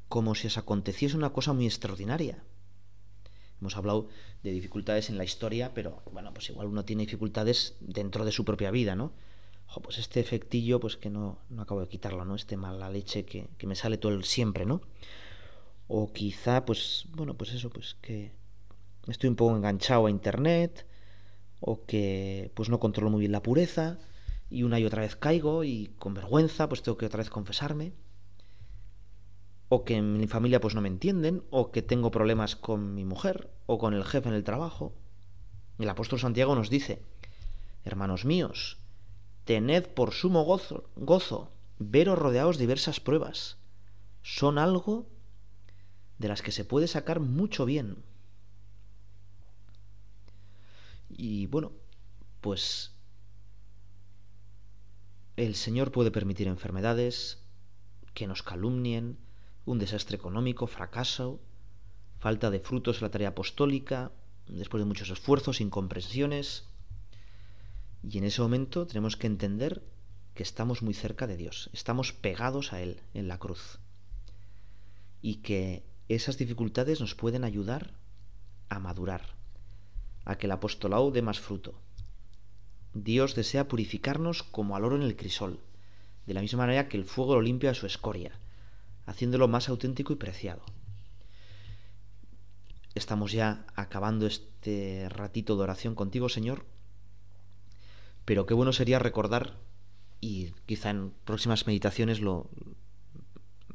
como 0.08 0.36
si 0.36 0.46
os 0.46 0.56
aconteciese 0.56 1.16
una 1.16 1.32
cosa 1.32 1.52
muy 1.52 1.66
extraordinaria. 1.66 2.44
Hemos 3.60 3.76
hablado 3.76 4.08
de 4.42 4.52
dificultades 4.52 5.10
en 5.10 5.18
la 5.18 5.24
historia, 5.24 5.72
pero 5.74 6.02
bueno, 6.12 6.32
pues 6.32 6.48
igual 6.50 6.66
uno 6.66 6.84
tiene 6.84 7.02
dificultades 7.02 7.76
dentro 7.80 8.24
de 8.24 8.32
su 8.32 8.44
propia 8.44 8.70
vida, 8.70 8.96
¿no? 8.96 9.12
pues 9.78 9.98
este 9.98 10.18
efectillo, 10.18 10.80
pues 10.80 10.96
que 10.96 11.10
no, 11.10 11.38
no 11.48 11.62
acabo 11.62 11.80
de 11.80 11.86
quitarlo, 11.86 12.24
¿no? 12.24 12.34
Este 12.34 12.56
mala 12.56 12.90
leche 12.90 13.24
que, 13.24 13.46
que 13.56 13.68
me 13.68 13.76
sale 13.76 13.98
todo 13.98 14.12
el 14.12 14.24
siempre, 14.24 14.66
¿no? 14.66 14.80
O 15.86 16.12
quizá, 16.12 16.64
pues, 16.64 17.06
bueno, 17.12 17.34
pues 17.34 17.52
eso, 17.52 17.70
pues 17.70 17.94
que 18.00 18.32
estoy 19.06 19.30
un 19.30 19.36
poco 19.36 19.56
enganchado 19.56 20.06
a 20.06 20.10
internet, 20.10 20.86
o 21.60 21.84
que 21.84 22.50
pues 22.54 22.68
no 22.68 22.80
controlo 22.80 23.10
muy 23.10 23.20
bien 23.20 23.32
la 23.32 23.44
pureza, 23.44 23.98
y 24.50 24.64
una 24.64 24.80
y 24.80 24.84
otra 24.84 25.02
vez 25.02 25.14
caigo, 25.14 25.62
y 25.62 25.92
con 25.98 26.14
vergüenza, 26.14 26.68
pues 26.68 26.82
tengo 26.82 26.98
que 26.98 27.06
otra 27.06 27.18
vez 27.18 27.30
confesarme 27.30 27.92
o 29.70 29.84
que 29.84 29.96
en 29.96 30.18
mi 30.18 30.26
familia 30.26 30.60
pues 30.60 30.74
no 30.74 30.80
me 30.80 30.88
entienden, 30.88 31.44
o 31.50 31.70
que 31.70 31.80
tengo 31.80 32.10
problemas 32.10 32.56
con 32.56 32.92
mi 32.92 33.04
mujer, 33.04 33.50
o 33.66 33.78
con 33.78 33.94
el 33.94 34.04
jefe 34.04 34.28
en 34.28 34.34
el 34.34 34.42
trabajo. 34.42 34.92
El 35.78 35.88
apóstol 35.88 36.18
Santiago 36.18 36.56
nos 36.56 36.70
dice, 36.70 37.02
hermanos 37.84 38.24
míos, 38.24 38.78
tened 39.44 39.86
por 39.86 40.12
sumo 40.12 40.42
gozo, 40.42 40.90
gozo 40.96 41.52
veros 41.78 42.18
rodeados 42.18 42.58
de 42.58 42.64
diversas 42.64 42.98
pruebas. 42.98 43.58
Son 44.22 44.58
algo 44.58 45.06
de 46.18 46.28
las 46.28 46.42
que 46.42 46.52
se 46.52 46.64
puede 46.64 46.88
sacar 46.88 47.20
mucho 47.20 47.64
bien. 47.64 48.02
Y 51.08 51.46
bueno, 51.46 51.70
pues 52.40 52.92
el 55.36 55.54
Señor 55.54 55.92
puede 55.92 56.10
permitir 56.10 56.48
enfermedades, 56.48 57.38
que 58.14 58.26
nos 58.26 58.42
calumnien, 58.42 59.16
un 59.70 59.78
desastre 59.78 60.16
económico, 60.16 60.66
fracaso, 60.66 61.40
falta 62.18 62.50
de 62.50 62.60
frutos 62.60 62.96
en 62.98 63.02
la 63.02 63.10
tarea 63.10 63.28
apostólica, 63.28 64.10
después 64.48 64.80
de 64.80 64.86
muchos 64.86 65.10
esfuerzos, 65.10 65.60
incomprensiones. 65.60 66.64
Y 68.02 68.18
en 68.18 68.24
ese 68.24 68.42
momento 68.42 68.86
tenemos 68.86 69.16
que 69.16 69.26
entender 69.26 69.82
que 70.34 70.42
estamos 70.42 70.82
muy 70.82 70.94
cerca 70.94 71.26
de 71.26 71.36
Dios, 71.36 71.70
estamos 71.72 72.12
pegados 72.12 72.72
a 72.72 72.82
Él 72.82 73.00
en 73.14 73.28
la 73.28 73.38
cruz. 73.38 73.78
Y 75.22 75.36
que 75.36 75.84
esas 76.08 76.36
dificultades 76.36 77.00
nos 77.00 77.14
pueden 77.14 77.44
ayudar 77.44 77.94
a 78.68 78.78
madurar, 78.80 79.34
a 80.24 80.36
que 80.36 80.46
el 80.46 80.52
apostolado 80.52 81.10
dé 81.10 81.22
más 81.22 81.40
fruto. 81.40 81.74
Dios 82.92 83.36
desea 83.36 83.68
purificarnos 83.68 84.42
como 84.42 84.74
al 84.74 84.84
oro 84.84 84.96
en 84.96 85.02
el 85.02 85.16
crisol, 85.16 85.60
de 86.26 86.34
la 86.34 86.40
misma 86.40 86.60
manera 86.60 86.88
que 86.88 86.96
el 86.96 87.04
fuego 87.04 87.34
lo 87.34 87.42
limpia 87.42 87.70
a 87.70 87.74
su 87.74 87.86
escoria 87.86 88.32
haciéndolo 89.10 89.48
más 89.48 89.68
auténtico 89.68 90.12
y 90.12 90.16
preciado. 90.16 90.62
Estamos 92.94 93.32
ya 93.32 93.66
acabando 93.74 94.26
este 94.26 95.08
ratito 95.08 95.56
de 95.56 95.62
oración 95.62 95.94
contigo, 95.96 96.28
Señor, 96.28 96.64
pero 98.24 98.46
qué 98.46 98.54
bueno 98.54 98.72
sería 98.72 98.98
recordar, 99.00 99.58
y 100.20 100.52
quizá 100.66 100.90
en 100.90 101.12
próximas 101.24 101.66
meditaciones 101.66 102.20
lo 102.20 102.50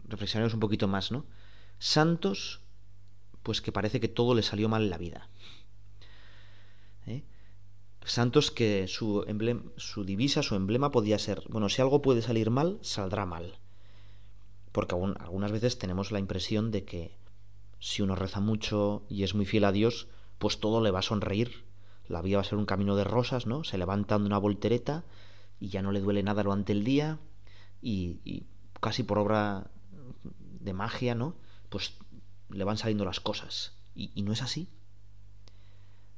reflexionaremos 0.05 0.53
un 0.53 0.59
poquito 0.59 0.87
más, 0.87 1.11
¿no? 1.11 1.25
Santos, 1.79 2.61
pues 3.43 3.61
que 3.61 3.73
parece 3.73 3.99
que 3.99 4.07
todo 4.07 4.35
le 4.35 4.43
salió 4.43 4.69
mal 4.69 4.83
en 4.83 4.89
la 4.89 4.97
vida. 4.97 5.29
¿Eh? 7.07 7.23
Santos 8.05 8.51
que 8.51 8.87
su, 8.87 9.25
su 9.77 10.05
divisa, 10.05 10.43
su 10.43 10.55
emblema 10.55 10.91
podía 10.91 11.19
ser, 11.19 11.43
bueno, 11.49 11.67
si 11.67 11.81
algo 11.81 12.01
puede 12.01 12.21
salir 12.21 12.51
mal, 12.51 12.79
saldrá 12.81 13.25
mal 13.25 13.59
porque 14.75 14.93
algunas 14.93 15.53
veces 15.53 15.79
tenemos 15.79 16.11
la 16.11 16.19
impresión 16.19 16.69
de 16.69 16.83
que 16.83 17.15
si 17.79 18.01
uno 18.01 18.13
reza 18.13 18.41
mucho 18.41 19.05
y 19.07 19.23
es 19.23 19.33
muy 19.33 19.45
fiel 19.45 19.63
a 19.63 19.71
Dios, 19.71 20.09
pues 20.37 20.59
todo 20.59 20.83
le 20.83 20.91
va 20.91 20.99
a 20.99 21.01
sonreír. 21.01 21.63
La 22.09 22.21
vida 22.21 22.35
va 22.35 22.41
a 22.41 22.45
ser 22.45 22.57
un 22.57 22.65
camino 22.65 22.97
de 22.97 23.05
rosas, 23.05 23.47
¿no? 23.47 23.63
Se 23.63 23.77
levanta 23.77 24.19
de 24.19 24.25
una 24.25 24.37
voltereta 24.37 25.05
y 25.61 25.69
ya 25.69 25.81
no 25.81 25.93
le 25.93 26.01
duele 26.01 26.23
nada 26.23 26.43
durante 26.43 26.73
el 26.73 26.83
día 26.83 27.19
y, 27.81 28.47
casi 28.81 29.03
por 29.03 29.17
obra 29.17 29.71
de 30.59 30.73
magia, 30.73 31.15
¿no? 31.15 31.37
Pues 31.69 31.93
le 32.49 32.65
van 32.65 32.77
saliendo 32.77 33.05
las 33.05 33.21
cosas. 33.21 33.77
Y, 33.95 34.11
y 34.13 34.23
no 34.23 34.33
es 34.33 34.41
así. 34.41 34.67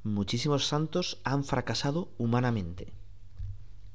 Muchísimos 0.01 0.65
santos 0.65 1.21
han 1.23 1.43
fracasado 1.43 2.09
humanamente. 2.17 2.91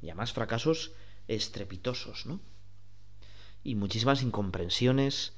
Y 0.00 0.10
además 0.10 0.32
fracasos 0.32 0.92
estrepitosos, 1.26 2.26
¿no? 2.26 2.38
Y 3.64 3.74
muchísimas 3.74 4.22
incomprensiones 4.22 5.32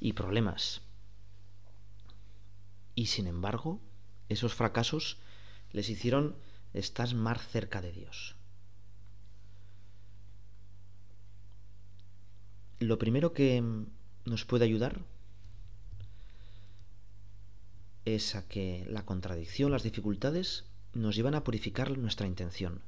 y 0.00 0.12
problemas. 0.12 0.82
Y 2.94 3.06
sin 3.06 3.26
embargo, 3.26 3.80
esos 4.28 4.54
fracasos 4.54 5.18
les 5.72 5.88
hicieron 5.88 6.36
estar 6.72 7.14
más 7.14 7.46
cerca 7.48 7.80
de 7.80 7.92
Dios. 7.92 8.36
Lo 12.80 12.98
primero 12.98 13.32
que 13.32 13.62
nos 14.24 14.44
puede 14.44 14.64
ayudar 14.64 15.00
es 18.04 18.34
a 18.34 18.46
que 18.46 18.86
la 18.88 19.04
contradicción, 19.04 19.72
las 19.72 19.82
dificultades, 19.82 20.64
nos 20.92 21.16
llevan 21.16 21.34
a 21.34 21.44
purificar 21.44 21.96
nuestra 21.96 22.26
intención, 22.26 22.82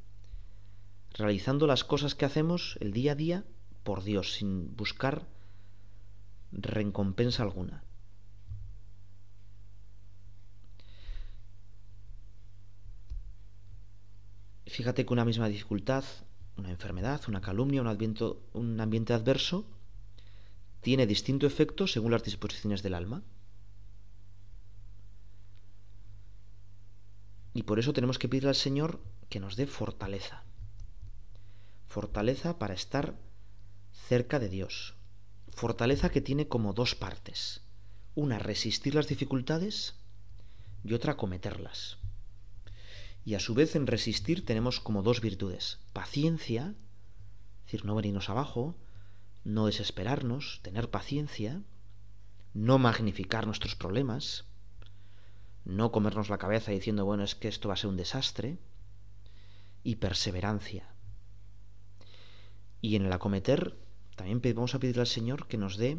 realizando 1.14 1.66
las 1.66 1.84
cosas 1.84 2.14
que 2.14 2.24
hacemos 2.24 2.76
el 2.80 2.92
día 2.92 3.12
a 3.12 3.14
día 3.14 3.44
por 3.87 4.03
Dios, 4.03 4.35
sin 4.35 4.77
buscar 4.77 5.25
recompensa 6.51 7.44
alguna. 7.44 7.85
Fíjate 14.66 15.07
que 15.07 15.12
una 15.12 15.25
misma 15.25 15.49
dificultad, 15.49 16.05
una 16.57 16.70
enfermedad, 16.70 17.20
una 17.29 17.40
calumnia, 17.40 17.81
un, 17.81 18.37
un 18.53 18.81
ambiente 18.81 19.12
adverso, 19.14 19.64
tiene 20.81 21.07
distinto 21.07 21.46
efecto 21.46 21.87
según 21.87 22.11
las 22.11 22.25
disposiciones 22.25 22.83
del 22.83 22.94
alma. 22.94 23.22
Y 27.55 27.62
por 27.62 27.79
eso 27.79 27.92
tenemos 27.92 28.18
que 28.18 28.29
pedirle 28.29 28.49
al 28.49 28.57
Señor 28.57 29.01
que 29.29 29.38
nos 29.38 29.55
dé 29.55 29.68
fortaleza. 29.68 30.42
Fortaleza 31.87 32.59
para 32.59 32.75
estar 32.75 33.14
cerca 34.09 34.38
de 34.38 34.48
Dios. 34.48 34.94
Fortaleza 35.48 36.11
que 36.11 36.20
tiene 36.20 36.48
como 36.48 36.72
dos 36.72 36.94
partes. 36.94 37.62
Una, 38.14 38.38
resistir 38.38 38.94
las 38.94 39.09
dificultades 39.09 39.94
y 40.85 40.94
otra, 40.94 41.12
acometerlas. 41.12 41.98
Y 43.24 43.35
a 43.35 43.40
su 43.40 43.54
vez 43.54 43.74
en 43.74 43.87
resistir 43.87 44.44
tenemos 44.44 44.80
como 44.80 45.02
dos 45.02 45.20
virtudes. 45.20 45.80
Paciencia, 45.92 46.74
es 47.61 47.72
decir, 47.72 47.85
no 47.85 47.94
venirnos 47.94 48.30
abajo, 48.30 48.76
no 49.44 49.66
desesperarnos, 49.66 50.61
tener 50.62 50.90
paciencia, 50.90 51.62
no 52.54 52.78
magnificar 52.78 53.46
nuestros 53.46 53.74
problemas, 53.74 54.44
no 55.64 55.90
comernos 55.90 56.28
la 56.28 56.38
cabeza 56.38 56.70
diciendo, 56.70 57.04
bueno, 57.04 57.24
es 57.24 57.35
que 57.35 57.48
esto 57.48 57.68
va 57.68 57.74
a 57.74 57.76
ser 57.76 57.90
un 57.90 57.96
desastre, 57.96 58.59
y 59.87 59.96
perseverancia. 59.96 60.88
Y 62.80 62.96
en 62.96 63.06
el 63.06 63.12
acometer 63.12 63.76
también 64.16 64.40
vamos 64.55 64.74
a 64.74 64.79
pedirle 64.79 65.02
al 65.02 65.07
Señor 65.07 65.46
que 65.46 65.59
nos 65.59 65.76
dé 65.76 65.98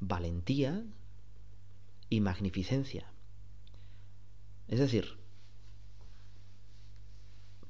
valentía 0.00 0.82
y 2.08 2.20
magnificencia. 2.20 3.06
Es 4.66 4.80
decir, 4.80 5.18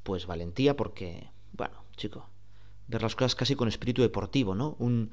pues 0.02 0.26
valentía 0.26 0.76
porque, 0.76 1.30
bueno, 1.52 1.84
chico, 1.96 2.28
ver 2.88 3.02
las 3.02 3.16
cosas 3.16 3.34
casi 3.34 3.56
con 3.56 3.68
espíritu 3.68 4.02
deportivo, 4.02 4.54
¿no? 4.54 4.76
Un, 4.78 5.10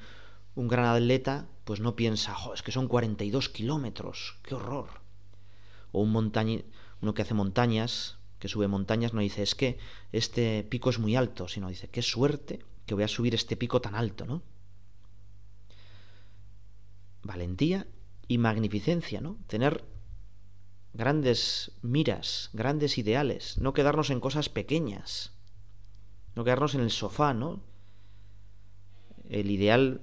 un 0.55 0.67
gran 0.67 0.85
atleta 0.85 1.47
pues 1.65 1.79
no 1.79 1.95
piensa, 1.95 2.35
es 2.53 2.63
que 2.63 2.71
son 2.71 2.87
42 2.87 3.49
kilómetros, 3.49 4.37
qué 4.43 4.55
horror. 4.55 4.87
O 5.91 6.01
un 6.01 6.11
montaña, 6.11 6.61
uno 7.01 7.13
que 7.13 7.23
hace 7.23 7.33
montañas, 7.33 8.16
que 8.39 8.47
sube 8.47 8.67
montañas, 8.67 9.13
no 9.13 9.21
dice, 9.21 9.43
es 9.43 9.55
que 9.55 9.77
este 10.11 10.63
pico 10.63 10.89
es 10.89 10.99
muy 10.99 11.15
alto, 11.15 11.47
sino 11.47 11.69
dice, 11.69 11.89
qué 11.89 12.01
suerte 12.01 12.59
que 12.85 12.93
voy 12.93 13.03
a 13.03 13.07
subir 13.07 13.35
este 13.35 13.57
pico 13.57 13.81
tan 13.81 13.95
alto, 13.95 14.25
¿no? 14.25 14.41
Valentía 17.23 17.87
y 18.27 18.37
magnificencia, 18.37 19.21
¿no? 19.21 19.37
Tener 19.47 19.83
grandes 20.93 21.71
miras, 21.81 22.49
grandes 22.53 22.97
ideales, 22.97 23.57
no 23.57 23.73
quedarnos 23.73 24.09
en 24.09 24.19
cosas 24.19 24.49
pequeñas, 24.49 25.33
no 26.35 26.43
quedarnos 26.43 26.75
en 26.75 26.81
el 26.81 26.91
sofá, 26.91 27.33
¿no? 27.33 27.61
El 29.29 29.51
ideal 29.51 30.01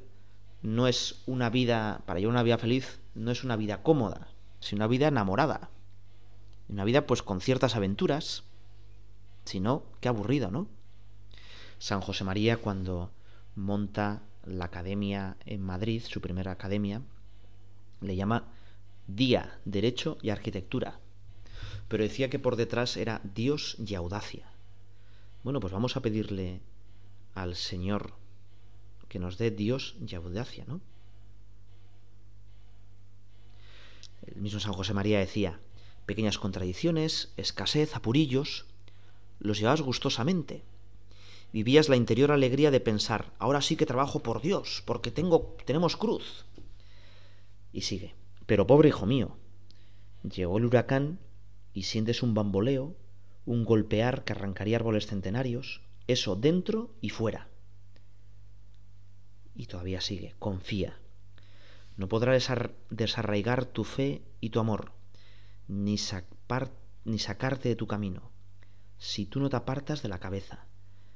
no 0.62 0.88
es 0.88 1.22
una 1.26 1.50
vida, 1.50 2.02
para 2.06 2.20
llevar 2.20 2.34
una 2.34 2.42
vida 2.42 2.58
feliz, 2.58 3.00
no 3.14 3.30
es 3.30 3.44
una 3.44 3.56
vida 3.56 3.82
cómoda, 3.82 4.28
sino 4.60 4.80
una 4.80 4.88
vida 4.88 5.08
enamorada. 5.08 5.70
Una 6.74 6.82
vida 6.82 7.06
pues 7.06 7.22
con 7.22 7.40
ciertas 7.40 7.76
aventuras, 7.76 8.42
si 9.44 9.60
no, 9.60 9.84
qué 10.00 10.08
aburrido, 10.08 10.50
¿no? 10.50 10.66
San 11.78 12.00
José 12.00 12.24
María 12.24 12.56
cuando 12.56 13.12
monta 13.54 14.22
la 14.44 14.64
academia 14.64 15.36
en 15.46 15.62
Madrid, 15.62 16.02
su 16.04 16.20
primera 16.20 16.50
academia, 16.50 17.00
le 18.00 18.16
llama 18.16 18.48
Día, 19.06 19.60
Derecho 19.64 20.18
y 20.20 20.30
Arquitectura. 20.30 20.98
Pero 21.86 22.02
decía 22.02 22.28
que 22.28 22.40
por 22.40 22.56
detrás 22.56 22.96
era 22.96 23.20
Dios 23.22 23.76
y 23.78 23.94
audacia. 23.94 24.50
Bueno, 25.44 25.60
pues 25.60 25.72
vamos 25.72 25.96
a 25.96 26.02
pedirle 26.02 26.60
al 27.36 27.54
Señor 27.54 28.14
que 29.08 29.20
nos 29.20 29.38
dé 29.38 29.52
Dios 29.52 29.94
y 30.04 30.12
audacia, 30.16 30.64
¿no? 30.66 30.80
El 34.26 34.42
mismo 34.42 34.58
San 34.58 34.72
José 34.72 34.92
María 34.92 35.20
decía, 35.20 35.60
pequeñas 36.06 36.38
contradicciones, 36.38 37.32
escasez, 37.36 37.96
apurillos, 37.96 38.66
los 39.38 39.58
llevabas 39.58 39.82
gustosamente. 39.82 40.62
Vivías 41.52 41.88
la 41.88 41.96
interior 41.96 42.32
alegría 42.32 42.70
de 42.70 42.80
pensar, 42.80 43.32
ahora 43.38 43.60
sí 43.60 43.76
que 43.76 43.86
trabajo 43.86 44.22
por 44.22 44.42
Dios, 44.42 44.82
porque 44.86 45.10
tengo, 45.10 45.56
tenemos 45.64 45.96
cruz. 45.96 46.44
Y 47.72 47.82
sigue, 47.82 48.14
pero 48.46 48.66
pobre 48.66 48.88
hijo 48.88 49.06
mío, 49.06 49.36
llegó 50.22 50.58
el 50.58 50.64
huracán 50.64 51.18
y 51.72 51.84
sientes 51.84 52.22
un 52.22 52.34
bamboleo, 52.34 52.96
un 53.46 53.64
golpear 53.64 54.24
que 54.24 54.32
arrancaría 54.32 54.76
árboles 54.76 55.06
centenarios, 55.06 55.82
eso 56.06 56.36
dentro 56.36 56.94
y 57.00 57.10
fuera. 57.10 57.48
Y 59.54 59.66
todavía 59.66 60.00
sigue, 60.00 60.34
confía. 60.38 60.98
No 61.96 62.08
podrás 62.08 62.50
desarraigar 62.90 63.66
tu 63.66 63.84
fe 63.84 64.22
y 64.40 64.50
tu 64.50 64.58
amor, 64.58 64.92
ni, 65.68 65.96
ni 67.04 67.18
sacarte 67.18 67.68
de 67.68 67.76
tu 67.76 67.86
camino, 67.86 68.30
si 68.98 69.26
tú 69.26 69.40
no 69.40 69.50
te 69.50 69.56
apartas 69.56 70.02
de 70.02 70.08
la 70.08 70.18
cabeza, 70.18 70.66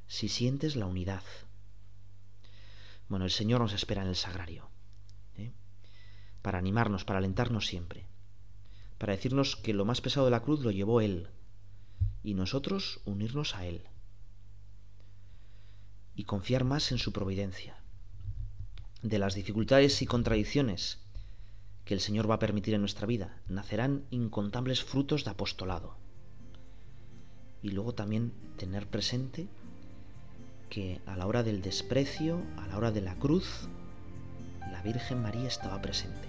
si 0.07 0.29
sientes 0.29 0.77
la 0.77 0.87
unidad. 0.87 1.23
Bueno, 3.09 3.25
el 3.25 3.31
Señor 3.31 3.61
nos 3.61 3.73
espera 3.73 4.03
en 4.03 4.09
el 4.09 4.17
sagrario, 4.17 4.69
¿eh? 5.37 5.53
para 6.43 6.59
animarnos, 6.59 7.05
para 7.05 7.19
alentarnos 7.19 7.67
siempre, 7.67 8.07
para 8.99 9.15
decirnos 9.15 9.57
que 9.57 9.75
lo 9.75 9.85
más 9.85 10.01
pesado 10.01 10.27
de 10.27 10.33
la 10.33 10.43
cruz 10.43 10.61
lo 10.61 10.71
llevó 10.71 11.01
Él, 11.01 11.29
y 12.23 12.35
nosotros 12.35 13.01
unirnos 13.05 13.55
a 13.55 13.65
Él, 13.65 13.83
y 16.15 16.25
confiar 16.25 16.65
más 16.65 16.91
en 16.93 16.99
su 16.99 17.13
providencia. 17.13 17.79
De 19.03 19.21
las 19.21 19.35
dificultades 19.35 20.03
y 20.03 20.07
contradicciones 20.07 20.99
que 21.89 21.95
el 21.95 22.01
Señor 22.01 22.31
va 22.31 22.35
a 22.35 22.39
permitir 22.39 22.75
en 22.75 22.83
nuestra 22.83 23.07
vida, 23.07 23.39
nacerán 23.49 24.05
incontables 24.11 24.85
frutos 24.85 25.25
de 25.25 25.31
apostolado. 25.31 25.97
Y 27.63 27.71
luego 27.71 27.95
también 27.95 28.35
tener 28.59 28.87
presente 28.87 29.49
que 30.69 31.01
a 31.07 31.17
la 31.17 31.27
hora 31.27 31.43
del 31.43 31.63
desprecio, 31.63 32.43
a 32.59 32.67
la 32.67 32.77
hora 32.77 32.91
de 32.91 33.01
la 33.01 33.15
cruz, 33.15 33.71
la 34.71 34.83
Virgen 34.83 35.23
María 35.23 35.49
estaba 35.49 35.81
presente, 35.81 36.29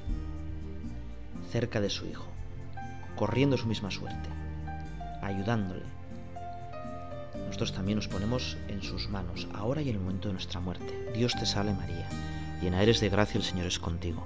cerca 1.51 1.81
de 1.81 1.89
su 1.89 2.05
Hijo, 2.05 2.31
corriendo 3.17 3.57
su 3.57 3.67
misma 3.67 3.91
suerte, 3.91 4.29
ayudándole. 5.21 5.83
Nosotros 7.47 7.73
también 7.73 7.97
nos 7.97 8.07
ponemos 8.07 8.55
en 8.69 8.81
sus 8.81 9.09
manos, 9.09 9.45
ahora 9.53 9.81
y 9.81 9.89
en 9.89 9.95
el 9.95 10.01
momento 10.01 10.29
de 10.29 10.35
nuestra 10.35 10.61
muerte. 10.61 11.11
Dios 11.13 11.35
te 11.37 11.45
salve 11.45 11.73
María, 11.73 12.07
llena 12.61 12.81
eres 12.81 13.01
de 13.01 13.09
gracia, 13.09 13.39
el 13.39 13.43
Señor 13.43 13.67
es 13.67 13.77
contigo. 13.77 14.25